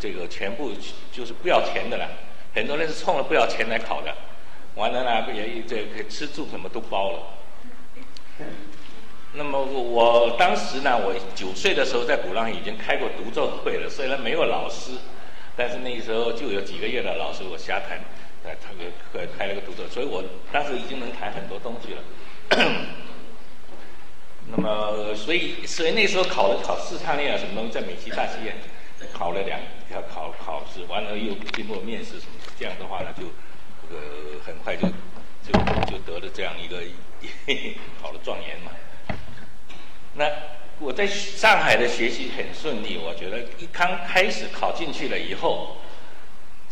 [0.00, 0.72] 这个全部
[1.12, 2.08] 就是不要钱的了，
[2.54, 4.12] 很多人是冲着不要钱来考的，
[4.74, 7.18] 完了呢也这个吃住什么都包了。
[9.34, 14.92] 那么我当时呢，我九岁的时候在鼓浪屿已经开过独奏会了，虽然没有老师，
[15.54, 18.00] 但是那时候就有几个月的老师我瞎弹。
[18.42, 22.00] 哎，他给开开了个独奏，所以我当时已经能弹很多东西了。
[24.50, 28.56] 那么，所以所以那时候考了考试唱练啊什么东西，在美西大戏院
[29.12, 29.60] 考了两
[29.92, 33.24] 要考考试，完了又经过面试什么，这样的话呢，就
[33.94, 34.88] 呃很快就
[35.44, 35.52] 就
[35.90, 36.82] 就得了这样一个
[38.00, 38.70] 考了状元嘛。
[40.14, 40.26] 那
[40.78, 45.76] 我在上海的学习很顺利，我觉得一刚开始考进去了以后。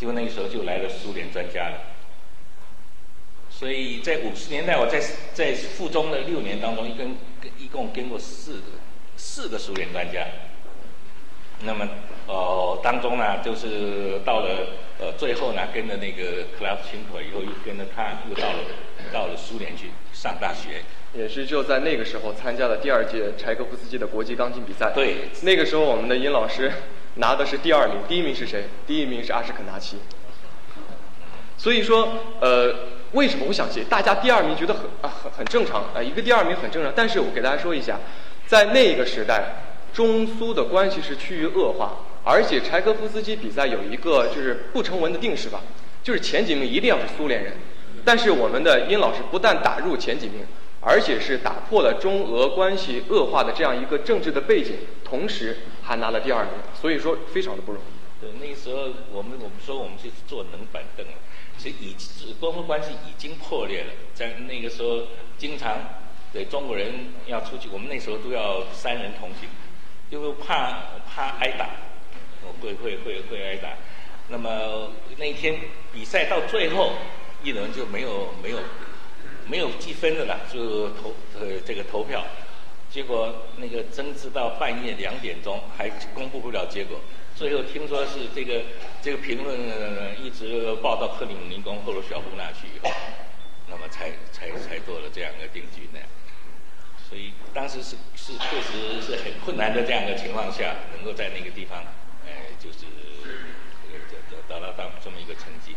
[0.00, 1.80] 就那个时候就来了苏联专家了，
[3.50, 5.02] 所以在五十年代，我在
[5.34, 7.16] 在附中的六年当中，一跟
[7.58, 8.66] 一共跟过四个
[9.16, 10.24] 四个苏联专家。
[11.64, 11.86] 那么
[12.26, 14.48] 呃当中呢，就是到了
[15.00, 18.58] 呃最后呢，跟着那个克拉夫琴科以后，又跟着他又到了
[19.12, 20.82] 到了苏联去上大学。
[21.14, 24.92] 也是就在那个时候参加了第二届柴可夫斯基的国际钢琴比赛。
[24.94, 26.72] 对，那个时候我们的殷老师。
[27.20, 28.62] 拿的是第二名，第一名是谁？
[28.86, 29.96] 第一名是阿什肯纳奇。
[31.56, 32.08] 所以说，
[32.38, 32.72] 呃，
[33.10, 33.82] 为什么我想写？
[33.82, 36.92] 大家第二名觉得很啊很很正常啊，一个第二名很正常。
[36.94, 37.98] 但是我给大家说一下，
[38.46, 45.62] 在那个时代，中苏的关系是趋于恶化，而且柴可夫斯基比赛有一个就是不成文的定式吧，
[46.02, 47.54] 就是前几名一定要是苏联人。
[48.04, 50.46] 但是我们的殷老师不但打入前几名。
[50.80, 58.20] 而且是打破了中俄关系恶化的这样一个政治的背景，同时还拿了第二名，所以说非常的不容易。
[58.20, 61.12] 对，那个时候我们我们说我们是坐冷板凳了，
[61.58, 61.96] 其实已
[62.40, 65.00] 中俄关系已经破裂了，在那个时候
[65.36, 65.78] 经常
[66.32, 66.92] 对中国人
[67.26, 69.48] 要出去，我们那时候都要三人同行，
[70.10, 71.70] 因为怕怕挨打，
[72.42, 73.70] 我会会会会挨打。
[74.28, 75.58] 那么那天
[75.92, 76.92] 比赛到最后
[77.42, 78.58] 一轮就没有没有。
[79.50, 82.22] 没有计分的了，就投呃这个投票，
[82.90, 87.00] 结果那个争执到半夜两点钟还公布不了结果，
[87.34, 88.60] 最后听说是这个
[89.00, 89.58] 这个评论
[90.22, 92.92] 一直报到克里姆林宫赫鲁晓夫那去以后，
[93.70, 96.00] 那么才才才做了这样的定局呢。
[97.08, 101.78] 所以当时是是确实是很困难的这样的情况下，能够在那个地方，
[102.26, 102.84] 哎就是
[103.88, 105.74] 得得得到到这么一个成绩。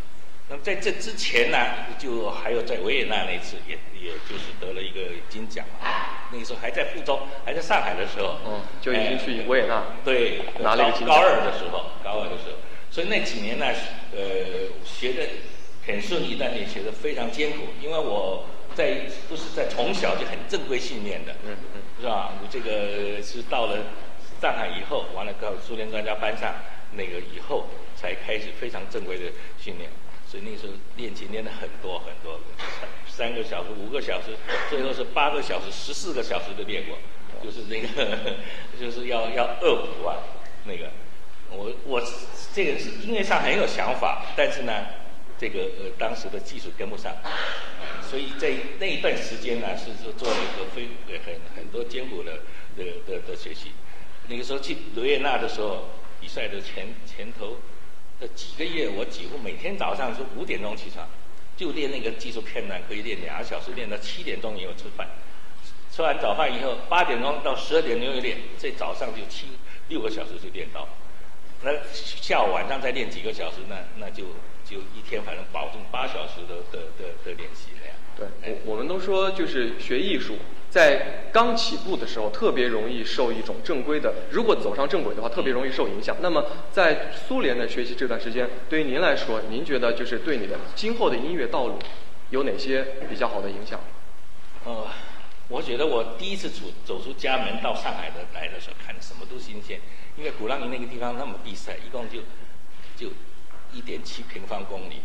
[0.48, 1.56] 那么在这之前呢，
[1.98, 5.88] 就还有在维也纳那次，也也就是得了一个金奖嘛。
[6.30, 11.16] 那个时候还在附中，还在上海的时候，嗯，就已经去维也纳，对，拿了一个金奖。
[11.16, 12.58] 高二的时候，高二的时候，
[12.90, 13.66] 所以那几年呢，
[14.12, 15.22] 呃，学的
[15.86, 17.68] 很顺利，但也学的非常艰苦。
[17.80, 18.44] 因为我
[18.74, 22.32] 在都是在从小就很正规训练的，嗯嗯，是吧？
[22.50, 23.78] 这个是到了
[24.40, 26.54] 上海以后，完了到苏联专家班上
[26.92, 27.66] 那个以后，
[27.96, 29.90] 才开始非常正规的训练。
[30.26, 32.40] 所以那时候练琴练了很多很多，
[33.06, 34.28] 三个小时、五个小时，
[34.70, 36.96] 最后是八个小时、十四个小时的练过，
[37.44, 38.18] 就是那个，
[38.80, 40.16] 就是要要恶补啊。
[40.64, 40.90] 那个，
[41.50, 42.02] 我我
[42.54, 44.72] 这个是音乐上很有想法，但是呢，
[45.42, 47.12] 这个呃当时的技术跟不上，
[48.08, 50.86] 所以在那一段时间呢，是做做了一个非
[51.26, 52.38] 很很多艰苦的
[52.76, 53.72] 的的的学习。
[54.28, 55.88] 那个时候去维也纳的时候，
[56.20, 57.56] 比赛的前前头
[58.20, 58.28] 的。
[58.28, 61.04] 几个月，我几乎每天早上是五点钟起床，
[61.56, 65.08] 就练那个技术片段，可以练两个小时，练到七点钟以后吃饭。
[65.90, 69.48] 吃完早饭以后，八点钟到十二点钟又练，这早上就七
[69.88, 70.88] 六个小时就练到。
[71.64, 74.24] 那下午晚上再练几个小时，那那就
[74.72, 77.94] 就一天反正保证八小时的的的的练习那样。
[78.16, 78.26] 对，
[78.64, 80.36] 我我们都说就是学艺术。
[80.70, 86.16] 在刚起步的时候，特别容易受一种正规的；如果走上正轨的话，特别容易受影响。
[86.22, 91.78] 那么，在苏联的学习这段时间，对于您来说，您觉得就是对你的今后的音乐道路
[92.30, 93.78] 有哪些比较好的影响？
[94.64, 94.86] 呃，
[95.48, 99.78] 我觉得我第一次出走出家门到上海的来的时候，看什么都新鲜，
[100.16, 102.20] 因为鼓浪屿那个地方那么闭塞，一共就
[102.96, 103.12] 就
[103.72, 105.02] 一点七平方公里，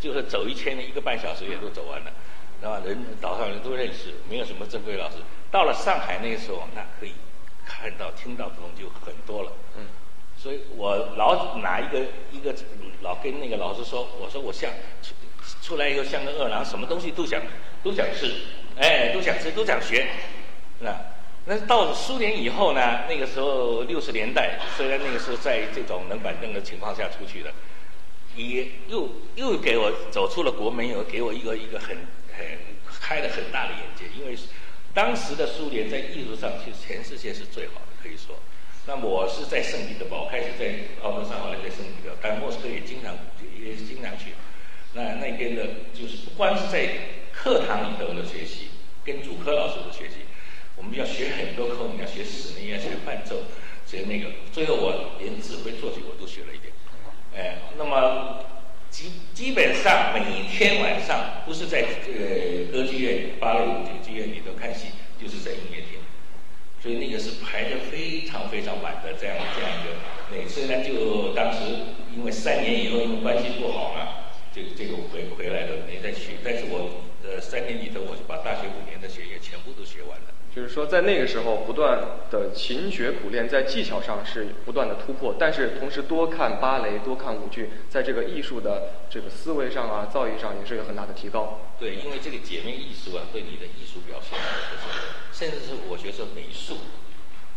[0.00, 2.12] 就是走一圈一个半小时也都走完了，
[2.60, 2.80] 是吧？
[2.84, 5.16] 人岛上人都认识，没有什么正规老师。
[5.50, 7.12] 到了上海那个时候，那可以
[7.64, 9.52] 看到、听到的东西就很多了。
[9.76, 9.86] 嗯。
[10.38, 12.00] 所以我老拿一个
[12.30, 12.54] 一个
[13.00, 14.70] 老跟那个老师说，我说我像
[15.02, 15.14] 出
[15.62, 17.40] 出来以后像个饿狼，什么东西都想
[17.82, 18.32] 都想吃，
[18.76, 20.06] 哎，都想吃，都想学，
[20.80, 20.94] 那
[21.46, 23.06] 那到苏联以后呢？
[23.08, 27.50] 那个时候六十年代，虽然那个时候在这种冷板凳的情况下出去的，
[28.36, 31.96] 也又又给我走出了国门，又给我一个一个很
[32.36, 32.46] 很
[33.00, 34.36] 开了很大的眼界，因为
[34.94, 38.38] 当时的苏联在艺术上其实全世界是最好的，可以说。
[38.86, 43.16] 那么我是在圣彼得堡开始在奥德萨，后来在圣彼得堡，但莫斯科也经常
[43.58, 44.32] 也经常去。
[44.94, 46.88] 那那边的，就是不光是在
[47.32, 48.68] 课堂里头的学习，
[49.04, 50.24] 跟主科老师的学习，
[50.76, 53.42] 我们要学很多科目，要学史内，要学伴奏，
[53.86, 54.30] 学那个。
[54.52, 56.65] 最后我连指挥作曲我都学了一点。
[57.36, 58.44] 哎，那么
[58.90, 64.88] 基基本上每天晚上不是在这个歌剧院、芭蕾舞剧院里头看戏，
[65.20, 66.00] 就是在音乐厅。
[66.80, 69.96] 所以那个是排的非常非常满的，这样这样一个。
[70.30, 71.58] 那虽然就当时
[72.16, 76.38] 因为三年以后因为关系不好嘛，这这个回回来了没再去。
[76.44, 80.35] 但是我呃三年里头，我就把大学五年的学业全部都学完了。
[80.56, 82.00] 就是说，在那个时候不断
[82.30, 91.60] 的勤学苦练，在技巧上是不断的突破，但是同时多看芭蕾，多看舞剧，在这个艺术的这个思维上啊，造诣上也是有很大的提高。
[91.78, 94.38] 对，因为这个姐妹艺术啊，对你的艺术表现，
[95.30, 96.78] 甚至是我觉得美术，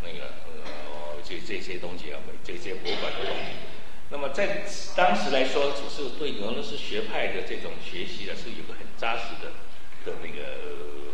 [0.03, 3.63] 那个呃，这这些东西啊，这些博物馆的东西，
[4.09, 4.65] 那么在
[4.97, 9.55] 当时来说，只是对俄罗斯学派的这种学习啊，是有个很扎实的
[10.03, 11.07] 的那个。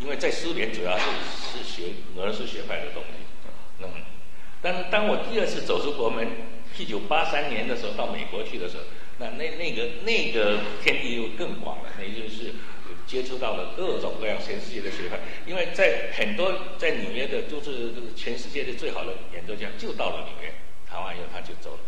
[0.00, 1.04] 因为在苏联主要是
[1.52, 3.08] 是学俄罗斯学派的东西。
[3.80, 3.94] 那么，
[4.62, 6.26] 当当我第二次走出国门，
[6.78, 8.82] 一九八三年的时候到美国去的时候，
[9.18, 12.54] 那那那个那个天地又更广了，那就是。
[13.06, 20.52] 接触到了各种各样全世界的学派，因为在很多在纽约的都是全世界的最好的演奏家，就到了纽约，
[20.86, 21.78] 谈完以后他就走了。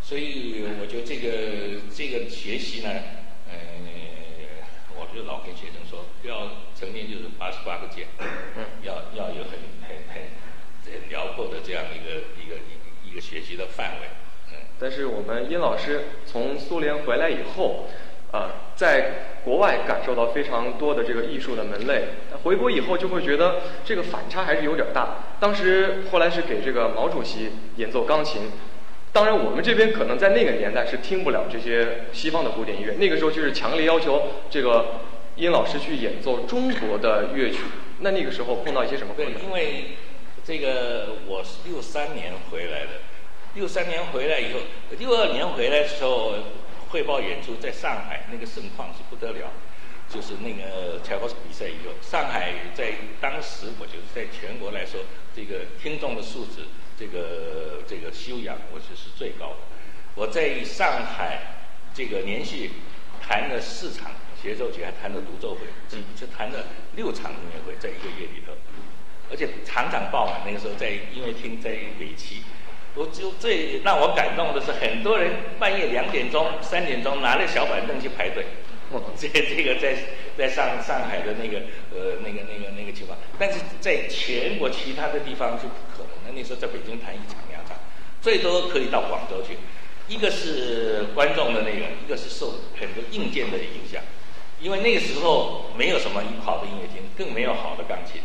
[0.00, 2.88] 所以我觉得这个这个学习呢，
[5.14, 8.08] 就老跟学生说，不要成天就是八十八个键，
[8.82, 9.52] 要要有很
[9.86, 9.96] 很
[10.84, 12.56] 很辽阔的这样一个一个
[13.08, 14.08] 一个学习的范围。
[14.52, 17.86] 嗯，但是我们殷老师从苏联回来以后。
[18.34, 22.06] 啊，在国外感受到非常多的这个艺术的门类，
[22.42, 25.18] 回国以后就会觉得这个反差还是有点大。
[25.38, 28.50] 当时后来是给这个毛主席演奏钢琴，
[29.14, 35.02] 当然我们这边可能在那个年代是听不了这些西方的古典音乐，那个时候就是强烈要求这个
[35.36, 37.58] 殷老师去演奏中国的乐曲。
[38.00, 39.40] 那那个时候碰到一些什么困难？
[39.40, 39.92] 因为
[40.44, 42.90] 这个我是六三年回来的，
[43.54, 44.58] 六三年回来以后，
[44.98, 46.34] 六二年回来的时候。
[46.90, 49.50] 汇报演出在上海那个盛况是不得了，
[50.08, 55.00] 就是那个乔布斯比赛以后，上海在当时我觉得在全国来说，
[55.34, 56.60] 这个听众的素质，
[56.98, 59.56] 这个这个修养，我觉得是最高的。
[60.14, 61.40] 我在上海
[61.92, 62.70] 这个连续
[63.20, 68.52] 弹了四场协奏曲，还弹了独奏会，就弹了六场音乐会，在一个月里头，
[69.30, 70.42] 而且场场爆满。
[70.46, 72.42] 那个时候在音乐厅，在尾期。
[72.94, 78.46] 我就最让我感动的是，很多人半夜两点钟、三点钟拿着小板凳去排队。
[79.18, 79.96] 这这个在
[80.38, 81.58] 在上上海的那个
[81.90, 85.66] 呃那个那个那个情况，但是在全国其他的地方是
[86.32, 87.76] 那时候在北京谈一场两场，
[88.22, 89.58] 最多可以到广州去。
[90.06, 94.02] 一个是观众的那个，一个是受很多硬件的影响，
[94.60, 98.20] 因为那个时候没有什么好的音乐厅，更没有好的钢琴。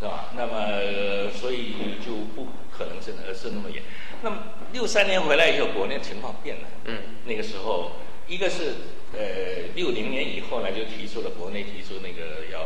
[0.00, 0.30] 是吧？
[0.34, 3.82] 那么所以就不可能是而是那么远。
[4.22, 4.38] 那么
[4.72, 6.62] 六三年回来以后，国内情况变了。
[6.86, 6.96] 嗯。
[7.26, 7.92] 那个时候，
[8.26, 8.76] 一个是
[9.12, 12.60] 呃六零年以后呢，就提出了国内提出那个要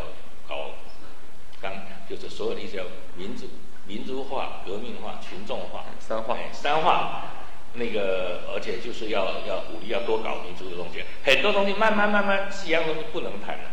[0.49, 0.77] 搞
[1.61, 1.73] 刚，
[2.09, 2.85] 就是所有的一些
[3.17, 3.49] 民族
[3.87, 7.31] 民族化、革命化、群众化、三化、三化。
[7.77, 13.65] 那个而且就是要要鼓励要多搞民族的东西，很多东西慢慢慢慢西洋东西不能谈了。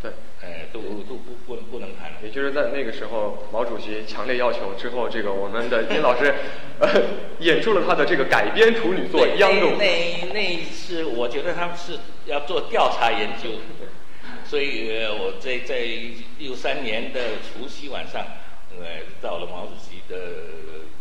[0.00, 0.12] 对，
[0.42, 2.16] 哎，都都不不不能谈了。
[2.22, 6.34] 也就是在那个时候，毛主席强烈要求之后，这个我们的殷老师，
[6.80, 6.88] 呃，
[7.40, 9.66] 演出了他的这个改编处女作《秧歌》。
[9.76, 13.50] 那那一次我觉得他们是要做调查研究，
[14.46, 15.86] 所以我在在
[16.38, 17.20] 六三年的
[17.52, 18.24] 除夕晚上，
[18.82, 20.16] 呃，到了毛主席的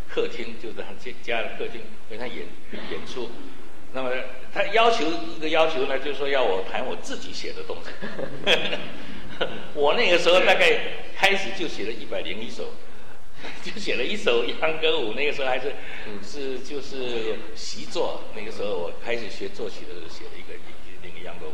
[0.09, 0.83] 客厅，就是他
[1.23, 2.45] 家的客厅，给他演
[2.91, 3.29] 演出。
[3.93, 4.11] 那么
[4.53, 5.05] 他要求
[5.35, 7.89] 一个要求呢，就是说要我弹我自己写的东西。
[9.73, 10.79] 我那个时候大概
[11.15, 12.73] 开始就写了一百零一首，
[13.63, 15.13] 就写了一首秧歌舞。
[15.13, 15.73] 那个时候还是
[16.21, 20.59] 是就是习作，那个时候我开始学作曲的时候写了一个
[21.01, 21.53] 那个秧歌舞，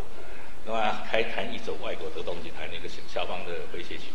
[0.65, 4.11] 那么还弹一首外国的东西，弹那个肖邦的诙谐曲。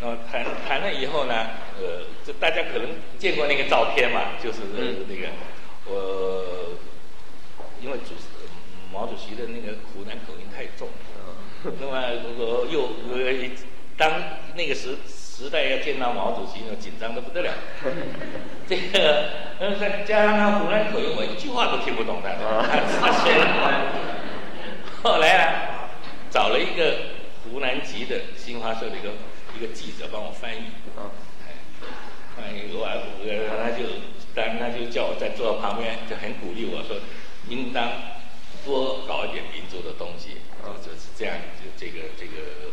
[0.00, 1.34] 那么弹弹了以后呢，
[1.80, 2.88] 呃，这大家可能
[3.18, 4.58] 见过那个照片嘛，就是
[5.08, 5.28] 那个
[5.86, 6.76] 我
[7.82, 8.14] 因为主
[8.92, 10.88] 毛主席的那个湖南口音太重。
[11.80, 13.32] 那么，如果又呃，
[13.96, 14.10] 当
[14.54, 17.52] 那个时时代要见到毛主席，呢紧张的不得了。
[18.68, 19.24] 这个，
[19.58, 22.30] 呃，再加上他湖南口音，我一句话都听不懂的。
[25.02, 25.90] 后来啊，
[26.30, 26.96] 找了一个
[27.44, 29.10] 湖南籍的新华社的一个
[29.58, 30.70] 一个记者帮我翻译。
[30.94, 31.10] 啊，
[32.36, 33.26] 翻译完，我，
[33.58, 33.90] 他就，
[34.32, 36.94] 当他就叫我在坐在旁边，就很鼓励我说，
[37.48, 37.90] 应当
[38.64, 40.38] 多搞一点民族的东西。
[40.84, 42.70] 就是这样，就这个这个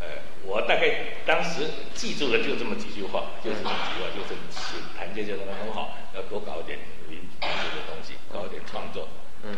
[0.00, 7.46] 呃，我大概当时记住了就这么几句话，就是这么几句话，就是写谭杰就说的很好，要多搞一点民民族
[7.76, 9.08] 的东西，搞一点创作。
[9.44, 9.52] 嗯。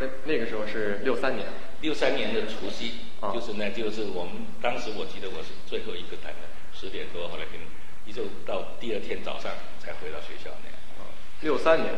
[0.00, 1.46] 那那个时候是六三年。
[1.82, 2.92] 六三年的除夕，
[3.32, 7.60] 就是呢，就是我们当时我记得我是最后一个弹的，十点多，后来跟
[8.04, 10.78] 一直到第二天早上才回到学校那样。
[11.40, 11.94] 六三年。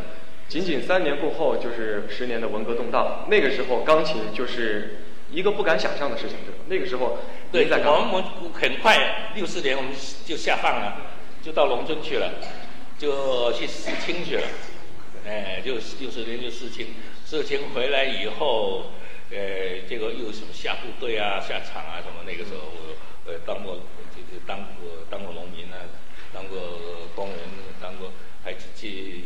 [0.49, 3.27] 仅仅三年过后，就是十年的文革动荡。
[3.31, 4.99] 那个时候，钢琴就是
[5.31, 6.59] 一个不敢想象的事情，对吧？
[6.69, 7.19] 那个时候，
[7.51, 9.91] 对，我们很快六四年我们
[10.27, 11.07] 就下放了，
[11.43, 12.35] 就到农村去了，
[12.99, 14.43] 就去试青去了。
[15.27, 16.89] 哎，就六四年就试青，
[17.33, 18.93] 事情回来以后，
[19.31, 22.21] 呃，这个又什么下部队啊、下厂啊什么。
[22.27, 22.93] 那个时候我，
[23.25, 23.77] 呃，当过
[24.15, 25.81] 就是当过当过农民啊，
[26.31, 26.59] 当过
[27.15, 27.39] 工人，
[27.81, 28.13] 当过
[28.45, 29.25] 还去去。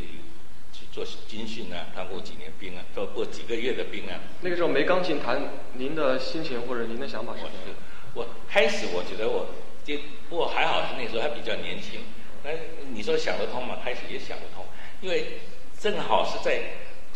[0.93, 4.19] 做军训啊，当过几年兵啊，做过几个月的兵啊。
[4.41, 5.43] 那个时候没钢琴弹，
[5.75, 7.75] 您的心情或者您的想法是什么？
[8.15, 9.47] 我开始我觉得我，
[9.85, 9.95] 就
[10.31, 12.01] 不过还好是那时候还比较年轻。
[12.43, 12.51] 那
[12.95, 13.79] 你说想得通吗？
[13.85, 14.65] 开始也想不通，
[15.03, 15.41] 因为
[15.79, 16.63] 正好是在，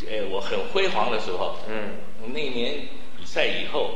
[0.08, 1.56] 呃，我很辉煌的时候。
[1.68, 1.96] 嗯。
[2.32, 2.86] 那年
[3.18, 3.94] 比赛以后，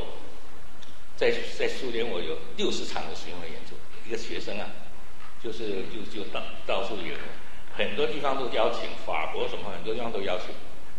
[1.15, 3.75] 在在苏联我有六十场的巡回演出，
[4.07, 4.65] 一个学生啊，
[5.43, 7.15] 就是就就到到处有。
[7.77, 10.47] 很多地方都邀请，法国什么很多地方都邀请，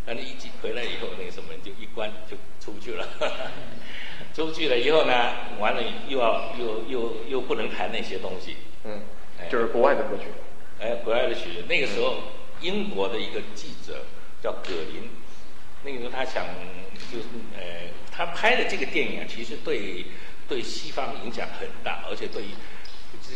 [0.05, 3.07] 但是一回来以后，那个什么就一关就出不去了，
[4.33, 9.01] 出不去了以后呢，完了又要又又又不能弹那些东西，嗯，
[9.51, 10.25] 就是国外的歌曲，
[10.79, 11.63] 哎，国外的曲子。
[11.67, 12.15] 那个时候，
[12.61, 14.05] 英国的一个记者
[14.41, 15.09] 叫葛林，
[15.83, 16.45] 那个时候他想
[17.11, 17.25] 就是
[17.55, 20.05] 呃，他拍的这个电影啊，其实对
[20.47, 22.43] 对西方影响很大，而且对。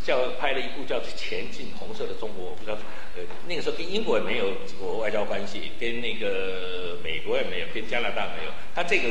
[0.06, 2.78] 叫拍了一部叫《前进红色的中国》，我不知道，
[3.16, 8.52] 呃，那个时候跟英国也没有国外交关系，跟那个美国也没有，跟加拿大没有。
[8.74, 9.10] 他这个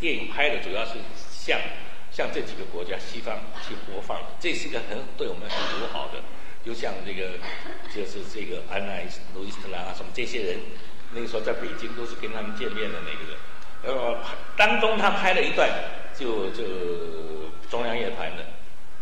[0.00, 0.94] 电影拍的主要是
[1.30, 1.60] 向
[2.10, 3.38] 向这几个国家西方
[3.68, 6.22] 去播放，这是一个很对我们很友好的。
[6.64, 7.32] 就像这个
[7.94, 10.58] 就是这个安奈路易斯兰啊什么这些人，
[11.14, 13.38] 那个时候在北京都是跟他们见面的那个人。
[13.84, 14.18] 呃，
[14.56, 15.68] 当中他拍了一段，
[16.18, 16.64] 就就
[17.70, 18.44] 中央乐团的。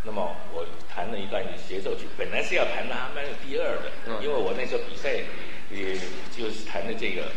[0.04, 5.10] 那么我弹了一段协奏曲，本来是要弹他们第二的，因为我那时候比赛，
[5.70, 5.94] 也
[6.36, 7.30] 就是弹的这个。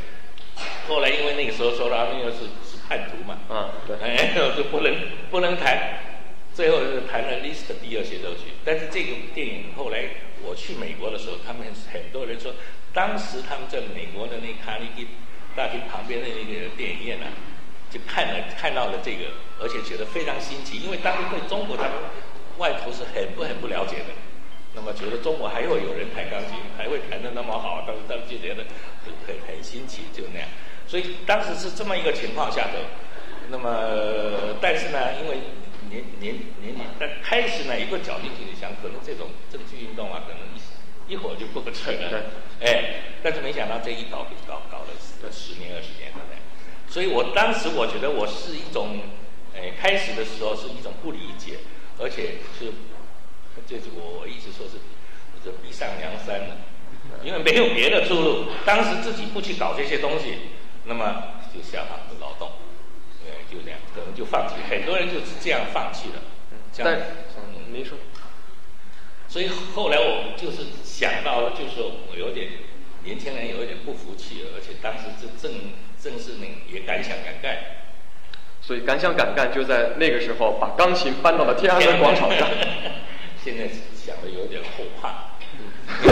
[0.88, 4.96] 后来因为那个时候说他们又是是叛徒嘛，嗯，对，哎，就不能
[5.30, 6.00] 不能弹，
[6.56, 8.58] 最后是弹了 Liszt 第二协奏曲。
[8.64, 10.04] 但是这个电影后来
[10.42, 12.54] 我去美国的时候，他们很多人说，
[12.96, 15.06] 当时他们在美国的那卡内基
[15.56, 17.28] 大厅旁边的那个电影院呢，
[17.92, 21.92] 就看了看到了这个，而且觉得非常新奇，因为当时对中国他们。
[22.58, 24.16] 外头是很不很不了解的，
[24.74, 28.64] 那么觉得中国还会有人弹钢琴，还会弹得那么好，当时他们就觉得
[29.04, 30.48] 很很很新奇，就那样。
[30.88, 32.80] 所以当时是这么一个情况下头，
[33.50, 35.40] 那么但是呢，因为
[35.90, 40.58] 年年年年，但开始呢，一个角度去想，可能这种政治运动啊，可能一
[41.08, 42.24] 一会儿就过去了，
[42.62, 46.38] 哎，但是没想到这一搞搞搞了十年二十年了呢。
[46.88, 49.00] 所以我当时我觉得我是一种，
[49.56, 51.60] 哎，开始的时候是一种不理解。
[51.98, 52.74] 而且是，
[53.66, 54.76] 就是我我一直说是，
[55.42, 56.58] 是逼上梁山了，
[57.24, 58.48] 因为没有别的出路。
[58.66, 60.52] 当时自己不去搞这些东西，
[60.84, 62.52] 那么就下岗劳动，
[63.24, 64.56] 对，就这样，可能就放弃。
[64.70, 66.22] 很多人就是这样放弃了。
[66.80, 67.00] 但
[67.38, 67.98] 嗯，您说。
[69.36, 72.48] 所以后来我们就是想到，就是说我有点
[73.04, 75.60] 年轻人有一点不服气，而且当时这正
[76.02, 77.58] 正是那也敢想敢干。
[78.62, 82.48] 所以敢想敢干，就在那个时候把钢琴搬到了天安门广场上。
[83.44, 85.36] 现在想的有点后怕。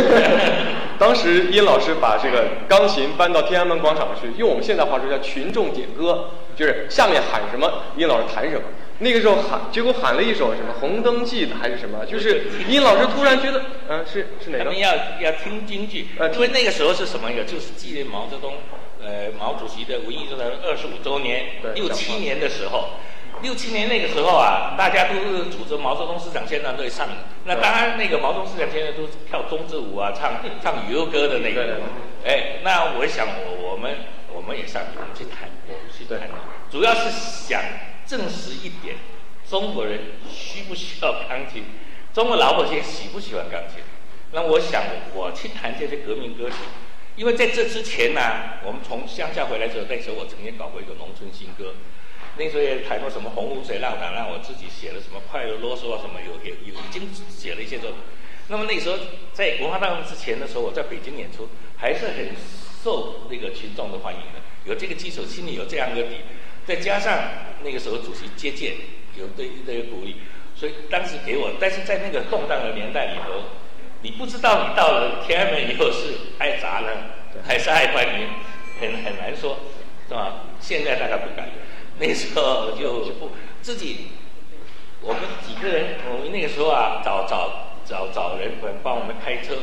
[1.00, 8.64] 当时殷老师把这个钢琴搬到天安门广场去，用我们现在话说叫群众点歌，就是下面喊什么，殷老师弹什么。
[9.04, 14.64] 那个时候喊，结果喊了一首什么《红灯记》的还是什么，就是你老是突然觉得，嗯，是是哪个？
[14.64, 17.44] 他们要要听京剧，呃因为那个时候是什么呀？
[17.46, 18.54] 就是纪念毛泽东，
[19.04, 22.90] 呃，毛主席的文艺中的二十五周年对，六七年的时候。
[23.42, 27.10] 六七年那个时候啊，大家都是组织毛泽东思想宣传队上，
[27.44, 31.82] 那当然那个毛泽东思想宣传都是跳中之舞啊，唱唱旅游歌的那个。
[32.24, 33.98] 哎，那我想我我们
[34.32, 36.30] 我们也上去，我们去谈，我们去谈，
[36.72, 37.60] 主要是想
[38.06, 38.98] 证实一点，
[39.50, 41.64] 中国人需不需要钢琴，
[42.14, 43.84] 中国老百姓喜不喜欢钢琴。
[44.32, 44.84] 那我想
[45.14, 46.56] 我去弹这些革命歌曲，
[47.16, 51.76] 因为在这之前呢，我们从乡下回来之后，那时候我曾经搞过一个农村新歌，
[52.38, 58.00] 那时候也谈过什么洪湖水浪打浪，我自己写了什么快乐啰嗦啊什么，有有有已经写了一些作品。
[58.48, 58.98] 那么那时候
[59.32, 62.32] 在文化大革命之前的时候，我在北京演出还是很
[62.84, 66.16] 受那个群众的欢迎的，有这个基础，心里有这样一个底，
[66.66, 67.18] 再加上
[67.64, 68.74] 那个时候主席接见，
[69.18, 70.18] 有对这个鼓励，
[70.56, 73.44] 所以当时给我，但是在那个动荡的年代里头，
[74.02, 76.90] 你不知道你到了天安门以后是爱砸呢，
[77.46, 78.28] 还是爱欢迎，
[78.80, 79.58] 很很难说，
[80.08, 80.46] 是吧？
[80.60, 81.50] 现在大家不敢，
[82.00, 84.08] 那时候就不自己，
[85.02, 89.56] 我们几个人，我们那个时候啊，找找找找人帮帮我们开车，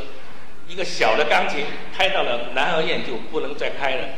[0.68, 1.64] 一个小的钢琴
[1.96, 4.08] 开到了南河堰就不能再开了，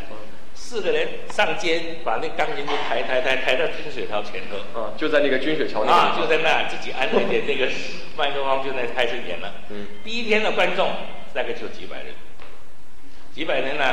[0.63, 4.81] 四个人上街把那钢琴就抬抬抬抬到金水桥前头。
[4.81, 7.69] 啊，就在那个军水桥那个啊，就在那自己安排点那个
[8.17, 9.53] 麦克风，就在开始演了。
[9.71, 10.89] 嗯，第一天的观众
[11.35, 12.15] 大概就几百人，
[13.35, 13.85] 几百人呢，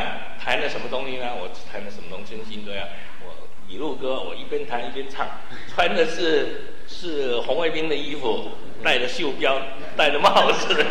[0.42, 1.32] 弹了什么东西呢？
[1.42, 2.84] 我弹的什么农村新歌呀？
[3.26, 5.28] 我一路歌，我一边弹一边唱，
[5.74, 8.52] 穿的是是红卫兵的衣服，
[8.84, 9.60] 戴着袖标，
[9.98, 10.86] 戴着帽子。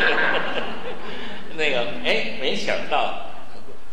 [1.56, 3.27] 那个，哎，没想到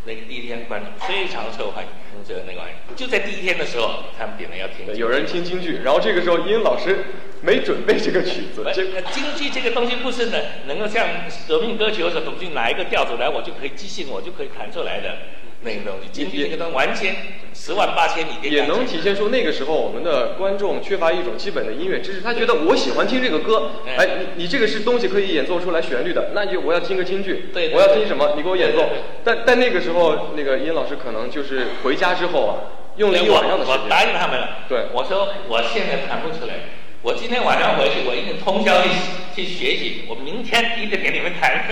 [0.05, 1.89] 那个第一天观众非常受欢迎，
[2.24, 2.95] 就那个玩意儿。
[2.95, 7.06] 就在第一天的时候，他们点了要听对有人听京剧，然后这个时候殷老师
[7.41, 11.08] 没准备这个曲子，这呃京剧这个东西不是呢，能够像
[11.47, 15.17] 革命歌曲或者什么去哪一个调子来，我就可以即兴，我就可以弹出来的
[15.65, 16.08] 那个东西。
[16.12, 17.15] 京剧这个东西完全
[17.54, 28.88] 十万八千里给也能体现出那个时候我们的观众缺乏一种基本的音乐知识，他觉得我喜欢听这个歌，哎，你你这个是东西可以演奏出来旋律的，那就我要听个京剧，对对我要听什么，你给我演奏。
[29.23, 32.56] 但但那个时候，那个殷老师可能就是回家之后啊，
[32.97, 34.04] 用了一晚上的时间我答。
[34.04, 34.49] 应他们了。
[34.69, 36.54] 对我说我现在弹不出来，
[37.01, 38.89] 我今天晚上回去，我一定通宵去
[39.36, 41.65] 去学习，我明天一定给你们弹。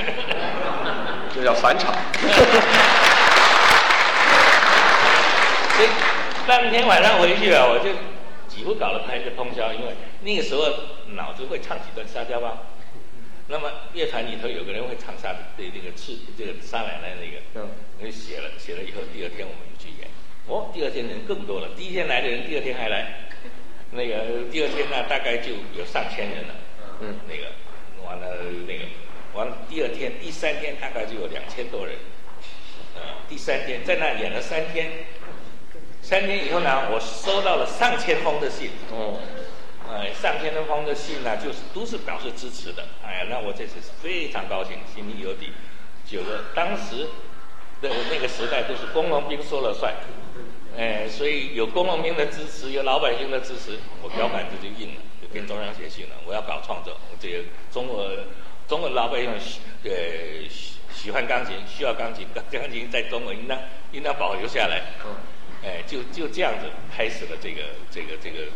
[1.36, 1.94] 这叫返场。
[5.76, 5.90] 所以
[6.48, 7.90] 当天晚上回去啊，我就
[8.54, 10.64] 几乎搞了拍一个通宵，因为那个时候
[11.16, 12.64] 脑子会唱几段沙雕吧。
[13.48, 20.08] 那么乐团里头有个人会唱沙对那个刺这个沙奶奶那个，嗯我就写了写了以后，第二天我们就去演。
[20.48, 23.30] 哦，第二天人更多了，第一天来的人第二天还来，
[23.92, 26.56] 那个第二天呢大概就有上千人了。
[27.02, 27.52] 嗯那个
[28.06, 28.84] 完了那个
[29.34, 31.96] 完了第二天第三天大概就有两千多人。
[32.96, 34.90] 呃，第三天在那演了三天，
[36.04, 38.72] 三天以后呢，我收到了上千封的信。
[38.92, 39.18] 哦，
[39.90, 42.84] 哎，上千封的信呢，就是都是表示支持的。
[43.02, 45.54] 哎呀，那我这次是非常高兴，心里有底。
[46.06, 47.08] 九个当时
[47.82, 49.94] 的那个时代都是工农兵说了算，
[50.78, 58.12] 哎，所以有工农兵的支持，有老百姓的支持，我标板子就硬了，就跟中央写信了，我要搞创作，这个中国
[58.68, 59.92] 中国老百姓喜呃
[60.50, 63.58] 喜喜欢钢琴，需要钢琴，钢钢琴在中国应当
[63.94, 64.82] 应当保留下来。
[65.06, 65.16] 嗯
[65.64, 68.48] 哎，就就这样子开始了这个这个这个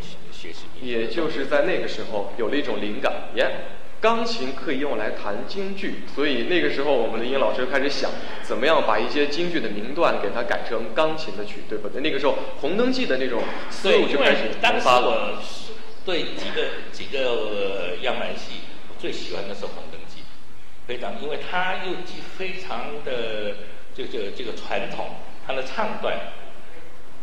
[0.00, 0.66] 学学习。
[0.80, 3.66] 也就是在那个时候有了一种灵感，耶，
[4.00, 8.10] 钢琴可以用来弹京剧，所以那个时候我们的英老师开始想，
[8.42, 12.00] 怎么样把一些京剧的名段给它改成钢琴的曲，对不对？
[12.00, 14.86] 那个时候《红灯记》的那种思对，路就开始当时。
[14.86, 15.42] 我
[16.04, 20.20] 对几个几个呃样板戏我最喜欢的是《红灯记》，
[20.86, 23.56] 非常，因为它又既非常的
[23.92, 26.18] 这个这个传统，它的唱段，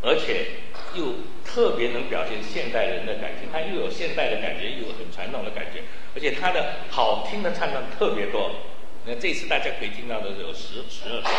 [0.02, 0.48] 而且
[0.96, 5.84] 又特别能表现现代人的感情，他又有现代的感觉，又有很传统的感觉，
[6.16, 8.52] 而且他的好听的唱段特别多。
[9.06, 11.34] 那这次大家可以听到的有十十二段，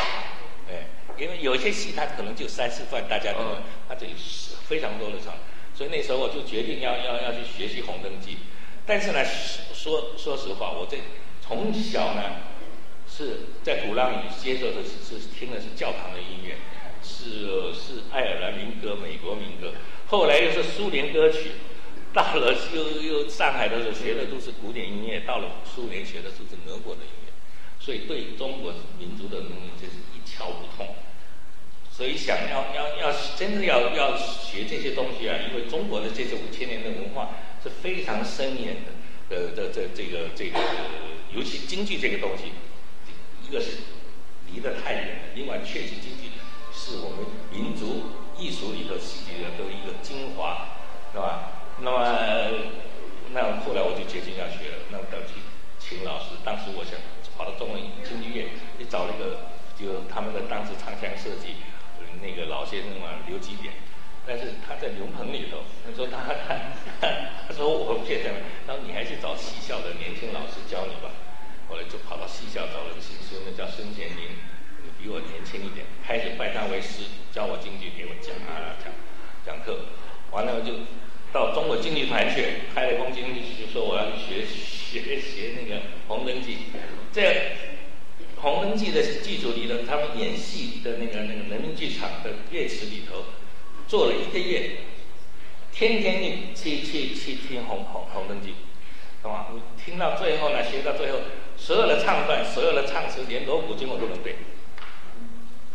[0.69, 0.85] 哎，
[1.17, 5.33] 因为有些戏他可能就三四段，大家可能嗯它这里是非常多的唱，
[5.75, 8.33] 所以那时候我就决定要要要去学习《红灯记》，
[8.85, 9.25] 但是呢，
[9.73, 10.99] 说说实话，我这
[11.41, 12.23] 从小呢
[13.09, 16.57] 是在鼓浪屿接受的是是听的是教堂的音乐，
[17.05, 19.75] 是是爱尔兰民歌、美国民歌，
[20.09, 21.51] 后来又是苏联歌曲，
[22.13, 27.33] 到了又又上海的时候学的都是古典音乐，到了苏联学的都是俄国的音乐，
[27.79, 30.97] 所以对中国民族的东西就是一窍不通。
[31.93, 38.91] 所以想要要要真的要要学这些东西啊，因为中国的这些五千年的文化是非常深远的。
[39.31, 40.59] 呃，这这这个这个，
[41.35, 42.53] 尤其京剧这个东西，
[43.49, 43.79] 一个是
[44.53, 46.29] 离得太远了，另外确实京剧
[46.75, 48.03] 是我们民族
[48.37, 50.67] 艺术里头戏剧的都一个精华，
[51.13, 51.53] 是吧？
[51.79, 52.03] 那么，
[53.33, 55.41] 那后来我就决心要学了，那么去
[55.79, 56.35] 请老师。
[56.45, 56.99] 当时我想
[57.39, 59.47] 跑到中文京剧院，去找那个
[59.79, 61.55] 就他们的当时唱腔设计
[62.21, 63.73] 那个老先生嘛，刘基典。
[64.27, 66.17] 但是他在牛棚里头，他说他
[66.49, 67.07] 他
[67.47, 68.33] 他说我现在，
[68.67, 71.13] 他说你还是找戏校的年轻老师教你吧。
[71.69, 74.33] 后来就跑到戏校找了个新师，那叫孙贤林，
[75.05, 78.91] 比我年轻一点，开始拜他为师，教我京剧，给我讲啊讲
[79.45, 79.93] 讲课。
[80.33, 80.73] 完了就
[81.31, 85.77] 到中国京剧团去，开了封京剧，就说我要学学学那个
[86.09, 86.53] 《红灯记》。
[87.13, 87.53] 在
[88.41, 93.25] 《红灯记》的剧组里头，他们演戏的那个那个人民剧场的乐池里头。
[93.87, 94.79] 做了一个月，
[95.71, 98.49] 天天去去去听《红红红灯记》，
[99.23, 99.49] 懂吗？
[99.77, 101.19] 听到最后呢，学到最后，
[101.59, 104.37] 所有的唱段、所有的唱词，连锣鼓经我都能背。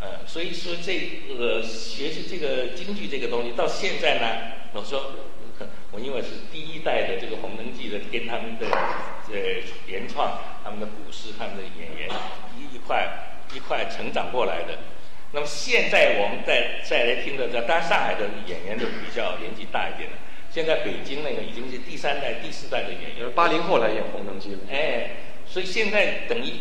[0.02, 0.98] 呃，所以说这
[1.38, 5.12] 个学习这个京剧这个东西，到现在呢，我说
[5.92, 8.68] 我因为是第一代的这个《红灯记》的，跟他们的
[9.28, 12.10] 呃原创、他们的古诗、他们的演员
[12.58, 13.10] 一一块
[13.54, 14.78] 一块成长过来的。
[15.32, 20.18] 那么现在我们再再来听的，这当然上海的演员都比较年纪大一点了。
[20.50, 24.60] 现在北京那个已经是第三代、第四代的演员，八零后来演《红灯记》了。
[24.72, 25.12] 哎，
[25.46, 26.54] 所以现在等于，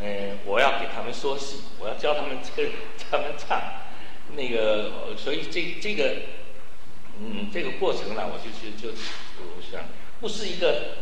[0.00, 2.70] 嗯，我要给他们说戏，我要教他们这
[3.10, 3.60] 他们唱，
[4.36, 6.14] 那个，所以这这个，
[7.20, 8.94] 嗯，这个过程呢，我就就就
[9.38, 9.80] 我想，
[10.20, 10.94] 不是一个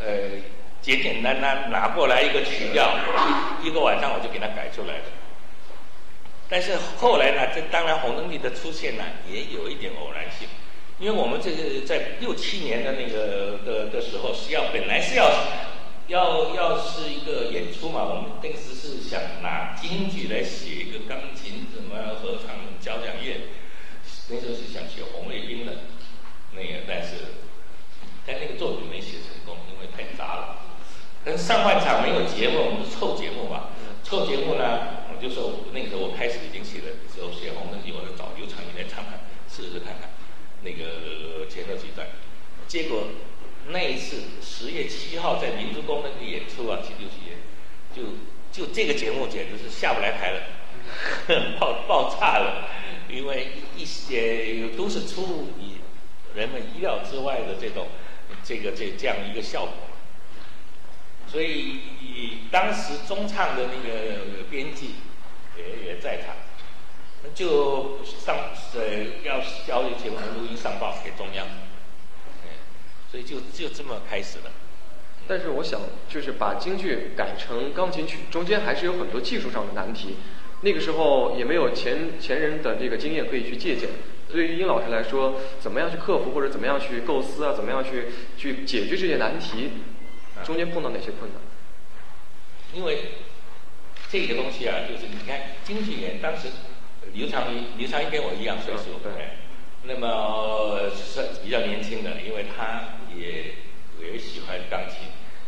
[0.00, 0.38] 呃
[0.82, 2.98] 简简单单拿过来一个曲调，
[3.62, 5.04] 一一个晚上我就给他改出来的。
[6.50, 10.46] 但是后来呢，这当然红灯记的出现呢，也有一点偶然性，
[10.98, 15.30] 因为我们这个在六七年的那个的的时候是要本来是要
[16.12, 23.48] 要要是一个演出嘛，我们当时是想拿京剧来写一个钢琴什么合唱交响乐，
[24.28, 25.72] 那时候是想写红卫兵的，
[26.52, 27.40] 那个但是
[28.26, 30.58] 但那个作品没写成功，因为太杂了。
[31.24, 33.72] 但上半场没有节目，我们是凑节目嘛，
[34.04, 35.00] 凑节目呢。
[35.08, 40.10] 我就说那个时候我开始已经写了，时候写红灯记，我就找刘长云来唱看，试试看看，
[40.60, 42.06] 那个前头几段。
[42.68, 43.08] 结果
[43.68, 47.38] 那一次十月七号在民族宫那个演出啊，七六七演，
[47.94, 48.02] 就
[48.52, 50.42] 就这个节目简直是下不来台了，
[51.60, 52.68] 爆爆炸了，
[53.08, 55.48] 因为一些都是出乎
[56.34, 57.88] 人们意料之外的这种
[58.42, 59.74] 这个这这样一个效果。
[61.26, 61.78] 所以
[62.50, 64.94] 当时中唱的那个编辑。
[65.54, 66.34] 也也在场，
[67.34, 68.34] 就上
[68.74, 71.46] 呃要交一节目录音上报给中央，
[73.12, 74.50] 所以就就这么开始了。
[75.28, 80.16] 但是我想，就是把京剧改成钢琴曲，中间还是有很多技术上的难题。
[80.62, 83.90] 那个时候也没有前前人的这个经验可以去借鉴。
[84.30, 87.52] 对于殷老师来说，怎么样去克服或者怎么样去构思啊？
[87.54, 88.06] 怎么样去
[88.38, 89.72] 去解决这些难题？
[90.42, 91.40] 中间碰到哪些困难？
[92.72, 92.98] 因为。
[94.10, 96.48] 这个东西啊，就是你看京剧演，当时
[97.14, 99.10] 刘长一，刘长一跟我一样岁数，对，
[99.84, 103.54] 那么是比较年轻的，因为他也
[104.12, 104.98] 也喜欢钢琴，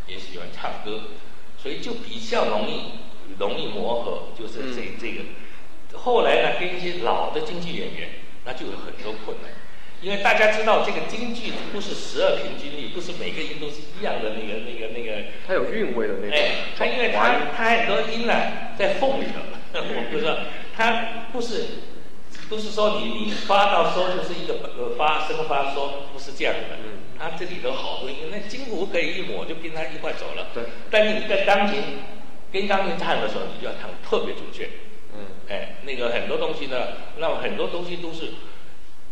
[0.07, 1.03] 也喜欢唱歌，
[1.57, 2.91] 所以就比较容易
[3.39, 5.23] 容易磨合，就是这这个。
[5.97, 8.09] 后来呢，跟一些老的京剧演员，
[8.45, 9.51] 那就有很多困难。
[10.01, 14.35] 因为大家知道，这个京剧不是十二平均律，不是每个音都是一样的。
[14.35, 16.37] 那个、那个、那个，它有韵味的那种。
[16.37, 18.33] 哎，它因为它它很多音呢
[18.77, 19.41] 在缝里头，
[19.79, 20.37] 我不知道，
[20.75, 21.65] 它不是
[22.49, 26.77] 不是说你你发到收就是一个呃发声发收，不是这样的。
[26.83, 26.99] 嗯。
[27.17, 30.47] 它这里头好多音，那金鼓可以一抹就跟它一块走了。
[30.53, 30.63] 对。
[30.91, 31.81] 但是你在钢琴
[32.51, 34.69] 跟钢琴唱的时候，你就要唱特别准确。
[35.13, 35.25] 嗯。
[35.49, 38.33] 哎，那个很多东西呢，那么很多东西都是。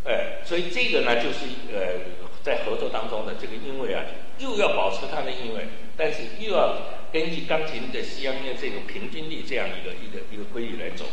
[0.06, 2.04] 哎，所以这个呢，就是呃，
[2.44, 4.04] 在合作当中的这个音位啊，
[4.38, 6.76] 又要保持它的音位，但是又要
[7.14, 11.06] 根据钢琴的西洋音乐这种平均律这样一个一个一个规律来走。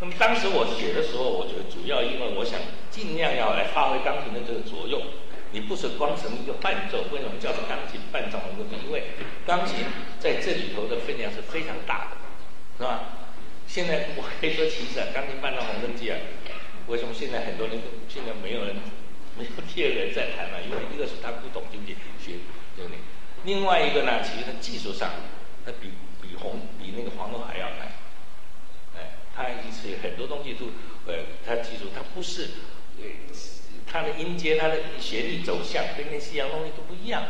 [0.00, 5.02] 那么当时我写的时候，我觉得主要因为我想尽量要来发挥钢琴的这个作用。
[5.50, 8.76] 你不是光成一个伴奏，为什么叫做钢琴伴奏的问题？
[8.84, 9.80] 因为钢琴
[10.20, 12.16] 在这里头的分量是非常大的，
[12.76, 13.00] 是吧？
[13.66, 16.18] 现在我可以说，其实啊，钢琴伴奏红灯记啊。
[16.86, 18.76] 为什么现在很多人都现在没有人
[19.36, 20.60] 没有第二个人在弹了？
[20.62, 22.38] 因为一个是他不懂经济学，
[22.76, 22.98] 对不对？
[23.44, 25.10] 另外一个呢，其实他技术上，
[25.64, 27.88] 他比比红比那个黄龙还要难。
[29.38, 30.66] 他一次很多东西都
[31.06, 32.48] 呃，他记住他不是
[32.98, 33.06] 呃
[33.86, 37.22] 他的音阶、他的旋律走向跟那西洋东西都不一样，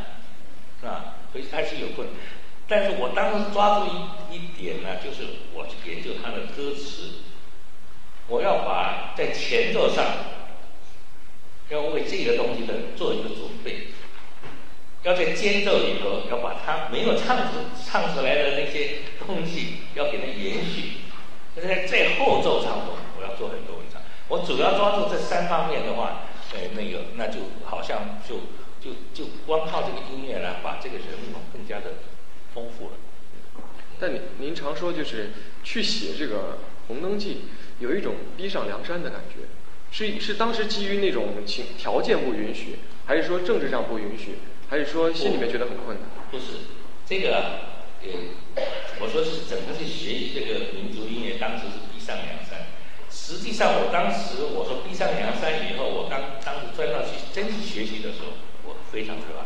[0.81, 1.17] 是吧？
[1.31, 2.17] 所以他是有困难。
[2.67, 3.87] 但是我当时抓住
[4.33, 7.21] 一一点呢，就是我去研究他的歌词，
[8.27, 10.05] 我要把在前奏上
[11.69, 13.89] 要为这个东西的做一个准备，
[15.05, 21.07] 要在间奏里头要把它没有唱出唱出来的那些东西要给它延续，
[21.61, 24.01] 在在后奏上我我要做很多文章。
[24.29, 26.23] 我主要抓住这三方面的话，
[26.55, 28.47] 哎，那个那就好像就
[28.81, 31.95] 就就光靠这个音乐来把这个人物更加的。
[32.55, 32.93] 丰富了，
[34.01, 35.31] 但您您常说就是
[35.63, 36.37] 去写这个
[36.89, 37.35] 《红灯记》，
[37.79, 39.45] 有一种逼上梁山的感觉，
[39.93, 44.39] 是是当时基于那种情条件不允许，还是说政治上不允许，
[44.71, 46.09] 还是说心里面觉得很困难？
[46.31, 46.45] 不是，
[47.07, 48.63] 这个呃，
[49.01, 52.67] 我说是整个去学习这个民族音乐，当时是逼上梁山。
[53.11, 59.45] 实际上，我当时我说逼上梁山以后，我当当时钻到去真去学习的时候，我非常热爱，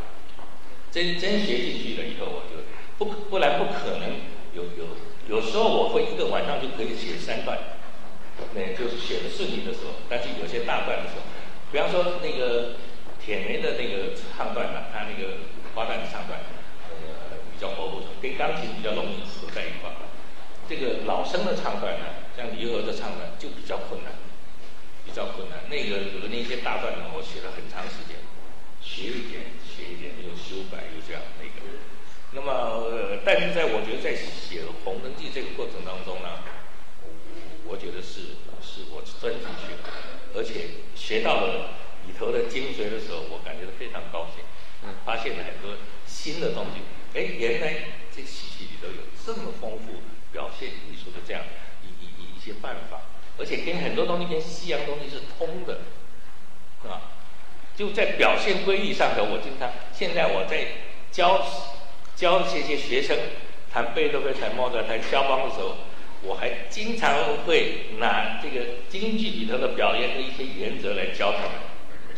[0.91, 2.63] 真真学进去了以后，我就。
[2.99, 4.15] 不不然不可能
[4.55, 4.95] 有有
[5.27, 7.59] 有时候我会一个晚上就可以写三段，
[8.55, 11.23] 那就是写的顺利的时候，但是有些大段的时候，
[11.73, 12.77] 比方说那个
[13.19, 15.39] 铁梅的那个唱段呢，他那个
[15.75, 16.39] 花旦的唱段，
[17.63, 19.95] 较活泼，跟钢琴比较容易合在一块儿。
[20.69, 24.11] 这个老生的唱段呢，像离合的唱段就比较困难，
[25.07, 25.63] 比较困难。
[25.71, 28.19] 那个有那些大段呢，我写了很长时间，
[28.83, 31.63] 学一点学一点，又修改又这样那个。
[32.35, 32.51] 那么，
[32.91, 36.43] 呃，但是在我觉得在写《红灯记》这个过程当中呢，
[37.69, 39.87] 我觉得是是我钻进去了，
[40.35, 44.43] 而且学到了里头的精髓的时候，我感觉到非常高兴，
[44.83, 46.81] 嗯，发现了很多新的东西。
[47.15, 47.75] 哎，原来
[48.15, 51.43] 这戏曲里头有这么丰富表现艺术的这样
[51.83, 53.03] 一一一些办法，
[53.39, 55.81] 而且跟很多东西跟西洋东西是通的，
[56.83, 57.03] 是吧？
[57.77, 60.67] 就在表现规律上头，我经常现在我在
[61.11, 61.45] 教。
[62.15, 63.17] 教这些学生
[63.73, 65.77] 弹贝多芬、弹莫扎特、弹肖邦的时候，
[66.23, 71.51] 我还经常会拿这个京剧里头的表演的一些原则来教他们，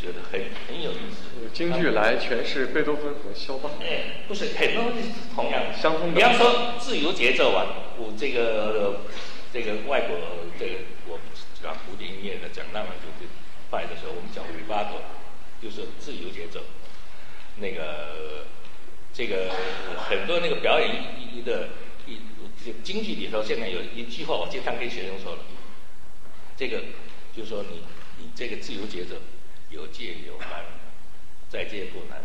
[0.05, 0.39] 觉得很
[0.69, 1.49] 很有意思。
[1.55, 3.73] 京剧来诠释贝多芬和肖邦。
[3.81, 6.15] 哎，不是很多是同样相通的。
[6.15, 9.01] 比方说自由节奏啊，我这个
[9.51, 10.19] 这个外国
[10.59, 10.75] 这个
[11.09, 11.19] 我
[11.63, 13.31] 讲古典音乐的讲那么就就
[13.71, 15.01] 拜的时候，我们讲尾巴头，
[15.63, 16.61] 就是自由节奏，
[17.57, 18.45] 那个。
[19.17, 19.49] 这个
[20.09, 21.69] 很多那个表演一一的
[22.05, 22.19] 一
[22.65, 25.39] 这京剧里头，现在有一句话，我经常跟学生说了，
[26.57, 26.81] 这个
[27.33, 27.85] 就是说你
[28.19, 29.15] 你这个自由节奏
[29.75, 30.63] 有借有还，
[31.51, 32.23] 再借不难，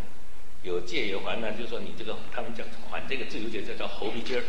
[0.62, 4.44] 有借有还呢，就是说你这个他们讲还这个自由节奏叫猴皮筋儿，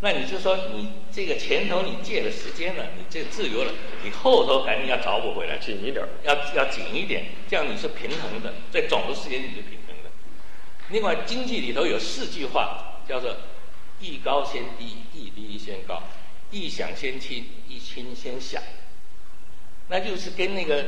[0.00, 3.72] 那你就说你这个前头你借了时间了，你这自由了，
[4.04, 10.10] 你后头肯定要找补回来，紧一点，要要紧一点，这样你是平衡的，在总的时间你是平衡的。
[10.90, 13.34] 另外，经济里头有四句话，叫做
[13.98, 16.02] “一高先低，一低先高，
[16.50, 18.62] 一响先轻，一轻先响”。
[19.88, 20.84] 那就是跟那个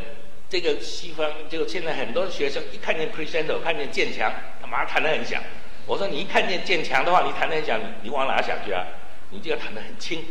[0.48, 5.42] 这个西方，就现在很多学生一看见 crescendo，看见渐强，他马上弹得很响。
[5.87, 8.87] 我说你一看见渐强的话，你弹得很响，你往哪想去啊？
[9.30, 10.24] 你就要弹得很轻，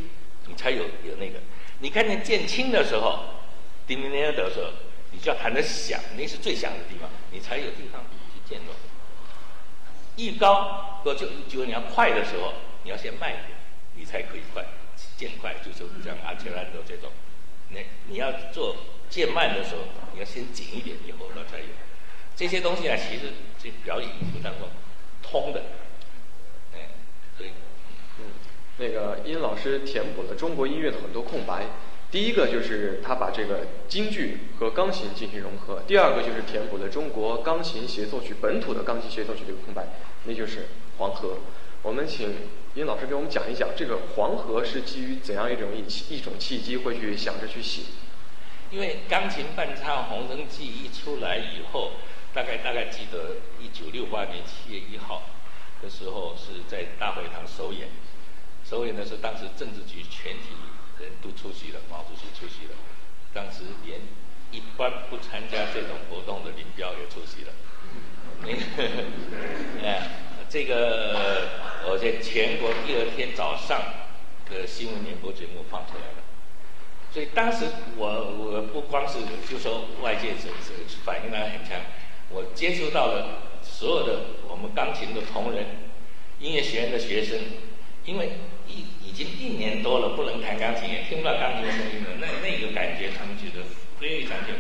[0.48, 1.40] 你才有有那个。
[1.80, 3.20] 你看见渐轻的时候
[3.88, 4.72] ，diminuendo 的时候，
[5.12, 8.02] 你就要弹得响，那是最响的地方，你才有地方
[8.34, 8.74] 去渐弱。
[10.16, 12.54] 一高，或就就你要快的时候，
[12.84, 13.50] 你要先慢一点，
[13.96, 14.66] 你才可以快，
[15.16, 17.12] 渐快就是这样，安全兰多这种。
[17.70, 18.76] 你你要做
[19.10, 19.82] 渐慢的时候，
[20.14, 21.66] 你要先紧一点，以后头才有。
[22.36, 24.70] 这些东西啊，其实这表演艺术当中
[25.24, 25.64] 通的，
[26.74, 26.90] 哎，
[27.36, 27.50] 所以，
[28.20, 28.26] 嗯，
[28.78, 31.66] 那个殷老师填补了中国音乐的很多空白。
[32.10, 39.88] 第一个就是他把这个京剧和钢琴进行融合，第二个就是填补了中国钢琴协奏曲本土的钢琴协奏曲这个空白，
[40.26, 40.68] 那就是
[40.98, 41.40] 黄河。
[41.82, 42.34] 我们请
[42.76, 47.82] 殷老师给我们讲一讲，这个黄河是基于怎样一种一一种契机会去想着去写？
[48.72, 51.92] 因为钢琴伴唱《红灯记》一出来以后，
[52.34, 55.24] 大概大概记得一九六八年七月一号
[55.82, 57.88] 的时候是在大会堂首演，
[58.64, 60.56] 首演的是当时政治局全体。
[61.00, 62.72] 人都出席了，毛主席出席了，
[63.32, 64.00] 当时连
[64.50, 67.54] 一般不参加这种活动的林彪也出席了。
[69.86, 70.10] 哎，
[70.50, 71.48] 这个
[71.86, 73.80] 而且全国第二天早上
[74.50, 76.17] 的新闻联播节目放出来，
[77.12, 77.66] 所以当时
[77.98, 81.80] 我我不光是就说外界是是反应来很强，
[82.30, 85.66] 我接触到了所有的我们钢琴的同仁、
[86.40, 87.40] 音乐学院的学生，
[88.06, 88.32] 因为
[88.68, 88.86] 一。
[89.08, 92.10] 已经一年多了，不能弹钢琴，也听不到钢琴的声音了。
[92.20, 93.66] 那那个感觉，他们觉得
[94.00, 94.54] 非常就，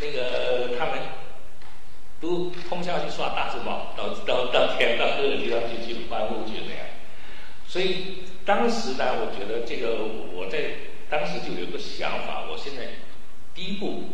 [0.00, 0.98] 那个他们
[2.20, 6.86] 都通宵去刷大字报，到到到天到各个地方去去欢呼去那样。
[7.68, 13.02] 所以当时呢，我觉得这个我在当时就有个想法，我现在
[13.52, 14.04] 第一步，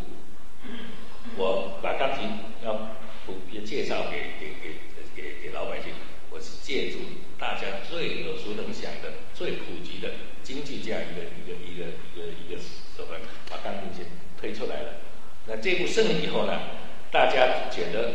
[1.37, 2.27] 我把钢琴
[2.65, 4.73] 要普遍介绍给给给
[5.15, 5.93] 给给老百姓，
[6.31, 6.97] 我是借助
[7.37, 10.09] 大家最耳熟能详的、最普及的
[10.41, 12.59] 京剧这样一个一个一个一个一个
[12.97, 14.07] 手段，把钢琴先
[14.41, 14.95] 推出来了。
[15.45, 16.59] 那这部胜利以后呢，
[17.11, 18.13] 大家觉得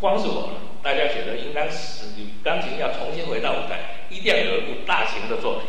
[0.00, 0.50] 光是我。
[0.82, 2.06] 大家觉得应当是
[2.44, 5.66] 钢琴要重新回到舞台，一定要有一部大型的作品，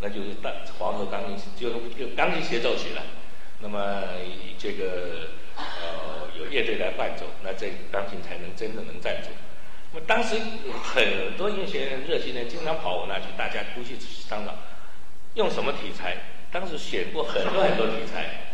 [0.00, 3.02] 那就是大黄河钢琴就就钢琴协奏曲了。
[3.60, 4.02] 那么
[4.58, 9.28] 这个呃有乐队来伴奏，那这钢琴才能真的能站住。
[9.92, 10.34] 那么当时
[10.82, 14.56] 很多音乐学院热心人经常跑我那去，大家都去商量
[15.34, 16.16] 用什么题材。
[16.50, 18.47] 当时选过很多很多题材，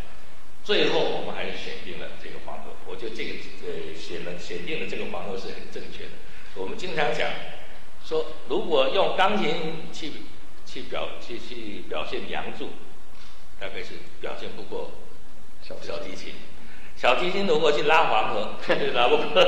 [0.65, 2.71] 最后我们还是选定了这个黄河。
[2.87, 3.35] 我觉得这个
[3.67, 6.11] 呃选了选定了这个黄河是很正确的。
[6.57, 7.31] 我们经常讲
[8.05, 10.11] 说，如果用钢琴去
[10.65, 12.65] 去表去去表现《梁祝》，
[13.61, 14.93] 大概是表现不过
[15.63, 16.35] 小小提琴。
[16.97, 18.55] 小提琴如果去拉黄河，
[18.95, 19.43] 拉不过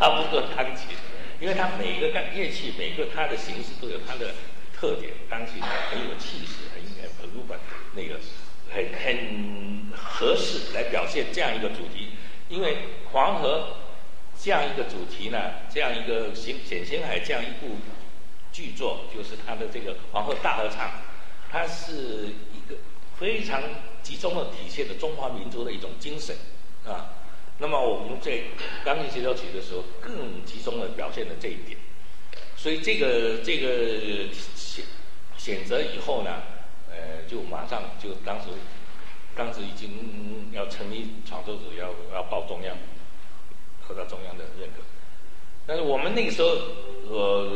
[0.00, 0.96] 拉不过钢琴，
[1.40, 4.34] 因为它每个钢乐器每个它的形式都有它的
[4.74, 5.12] 特点。
[5.30, 6.82] 钢琴很有气势，很
[7.20, 7.58] 很如本，
[7.94, 8.18] 那个
[8.74, 12.10] 很很合适来表现这样一个主题。
[12.48, 12.76] 因为
[13.12, 13.76] 黄河
[14.38, 15.38] 这样一个主题呢，
[15.72, 17.76] 这样一个冼冼星海这样一部
[18.52, 20.90] 剧作，就是他的这个黄河大合唱，
[21.50, 22.76] 它是一个
[23.18, 23.62] 非常
[24.02, 26.36] 集中的体现的中华民族的一种精神
[26.84, 27.14] 啊。
[27.58, 28.40] 那么我们在
[28.84, 31.78] 钢琴协奏曲的时候，更集中的表现了这一点。
[32.56, 34.84] 所以这个这个选
[35.38, 36.42] 选择以后呢，
[37.32, 38.48] 就马上就当时。
[39.34, 42.76] 当时已经要成立创作组，要要报中央，
[43.88, 44.82] 得到中央的认可。
[45.66, 46.48] 但是我们那个时候，
[47.08, 47.48] 我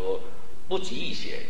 [0.00, 0.20] 我
[0.66, 1.40] 不急于写，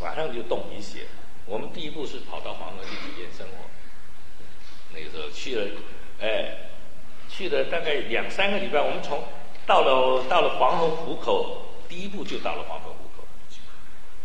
[0.00, 1.00] 马上就动笔写。
[1.44, 3.68] 我们第一步是跑到黄河去体验生活。
[4.94, 5.70] 那个时候去了，
[6.22, 6.70] 哎，
[7.28, 8.80] 去了大概两三个礼拜。
[8.80, 9.22] 我们从
[9.66, 13.09] 到了到了黄河湖口，第一步就到了黄河湖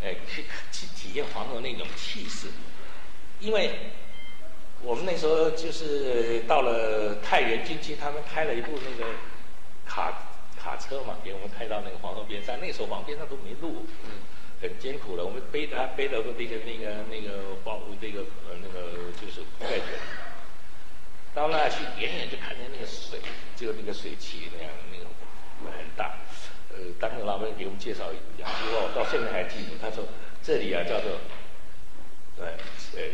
[0.05, 2.47] 口，哎，去去体验黄河那种气势，
[3.39, 3.71] 因为。
[4.83, 9.13] 我们那时候就是到了太原军区，他们开了一部那个
[9.83, 12.59] 卡卡车嘛，给我们开到那个黄河边上。
[12.61, 13.87] 那时候黄边上都没路，
[14.61, 15.25] 很艰苦了。
[15.25, 19.97] 我们背他背着那个那个那个包那个呃那个就是盖卷，
[21.33, 23.19] 到那去远远就看见那个水，
[23.55, 25.05] 就那个水汽那样那个
[25.75, 26.13] 很大。
[26.75, 29.71] 呃，当年老板给我们介绍两句话，我到现在还记得。
[29.81, 30.03] 他说
[30.43, 31.11] 这里啊叫做，
[32.37, 32.47] 对，
[32.99, 33.09] 呃。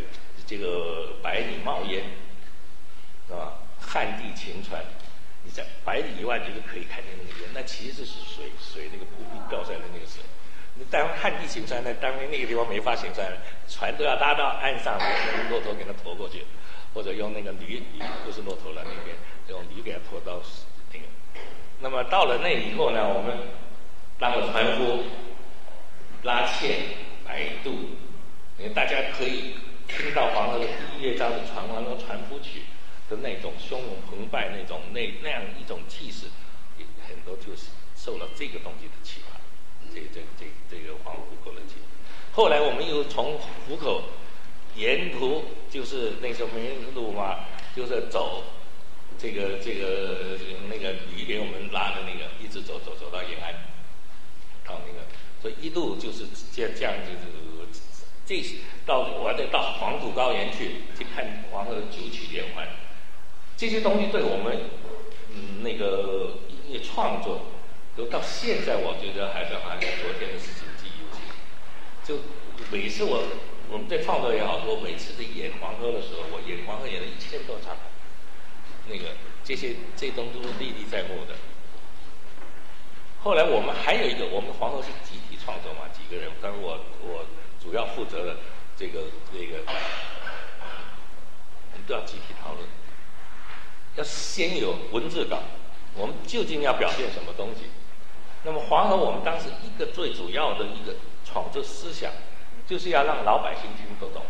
[0.48, 2.04] 这个百里冒烟，
[3.26, 3.54] 是吧？
[3.80, 4.84] 旱地晴川，
[5.46, 10.22] 你在百里以外就是可以看见那个烟，那其实是水，水那个瀑布掉下来的那个水。
[10.76, 13.32] 你当旱地晴川，那当年那个地方没法行船，
[13.70, 16.44] 船都要拉到岸上，用骆驼给它驮过去，
[16.94, 19.16] 或者用那个驴，驴不是骆驼了，那边
[19.48, 20.42] 用驴给它驮到
[21.82, 21.90] 那。
[21.90, 23.38] 么到了那以后呢，我们
[24.20, 25.04] 当了船夫，
[26.24, 26.78] 拉纤、
[27.26, 27.72] 摆渡，
[28.74, 29.56] 大家可以。
[29.88, 32.62] 听到黄河的第一乐章的《船王》和《船夫曲》
[33.12, 36.28] 的那种汹涌澎湃，那种那那样一种气势，
[37.06, 37.68] 很多就是
[37.98, 39.38] 受了这个东西的启发。
[39.94, 41.76] 这这这这个黄河湖口的景。
[42.32, 44.04] 后来我们又从湖口
[44.78, 47.40] 沿途，就是那时候没路嘛，
[47.76, 48.44] 就是走
[49.22, 50.38] 这个这个
[50.70, 53.54] 那个驴给我们拉的那个，一直走走走到延安，
[54.66, 55.06] 到那个，
[55.42, 57.12] 所以一路就是这样这样子。
[58.24, 58.42] 这
[58.86, 62.66] 到我得到黄土高原去去看黄河九曲连环，
[63.58, 64.58] 这些东西对我们
[65.36, 67.42] 嗯那个音乐创作，
[67.98, 71.22] 都到现在我觉得还是好像昨天的事情记忆犹新。
[72.08, 72.24] 就
[72.72, 73.24] 每次我
[73.70, 77.76] 我们在创作也好，我每次在演黄河的时候，我演黄河演了一千多场，
[78.92, 81.36] 那个这些这东西都是历历在目的。
[83.24, 87.26] 后来我们还有一个，我们黄河是集体创作嘛，几个人，但是我我。
[87.64, 88.38] 主要负责的
[88.76, 89.72] 这个这个，我
[91.78, 92.68] 们都要集体讨论，
[93.98, 95.38] 要先有文字稿，
[95.94, 97.66] 我们究竟要表现什么东西？
[98.44, 102.12] 那么黄河，我们当时一个最主要的一个创作思想，
[102.66, 104.24] 就是要让老百姓听得懂。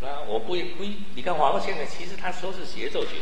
[0.00, 0.84] 那我不不，
[1.16, 3.16] 你看黄河现在其实他说是协奏曲，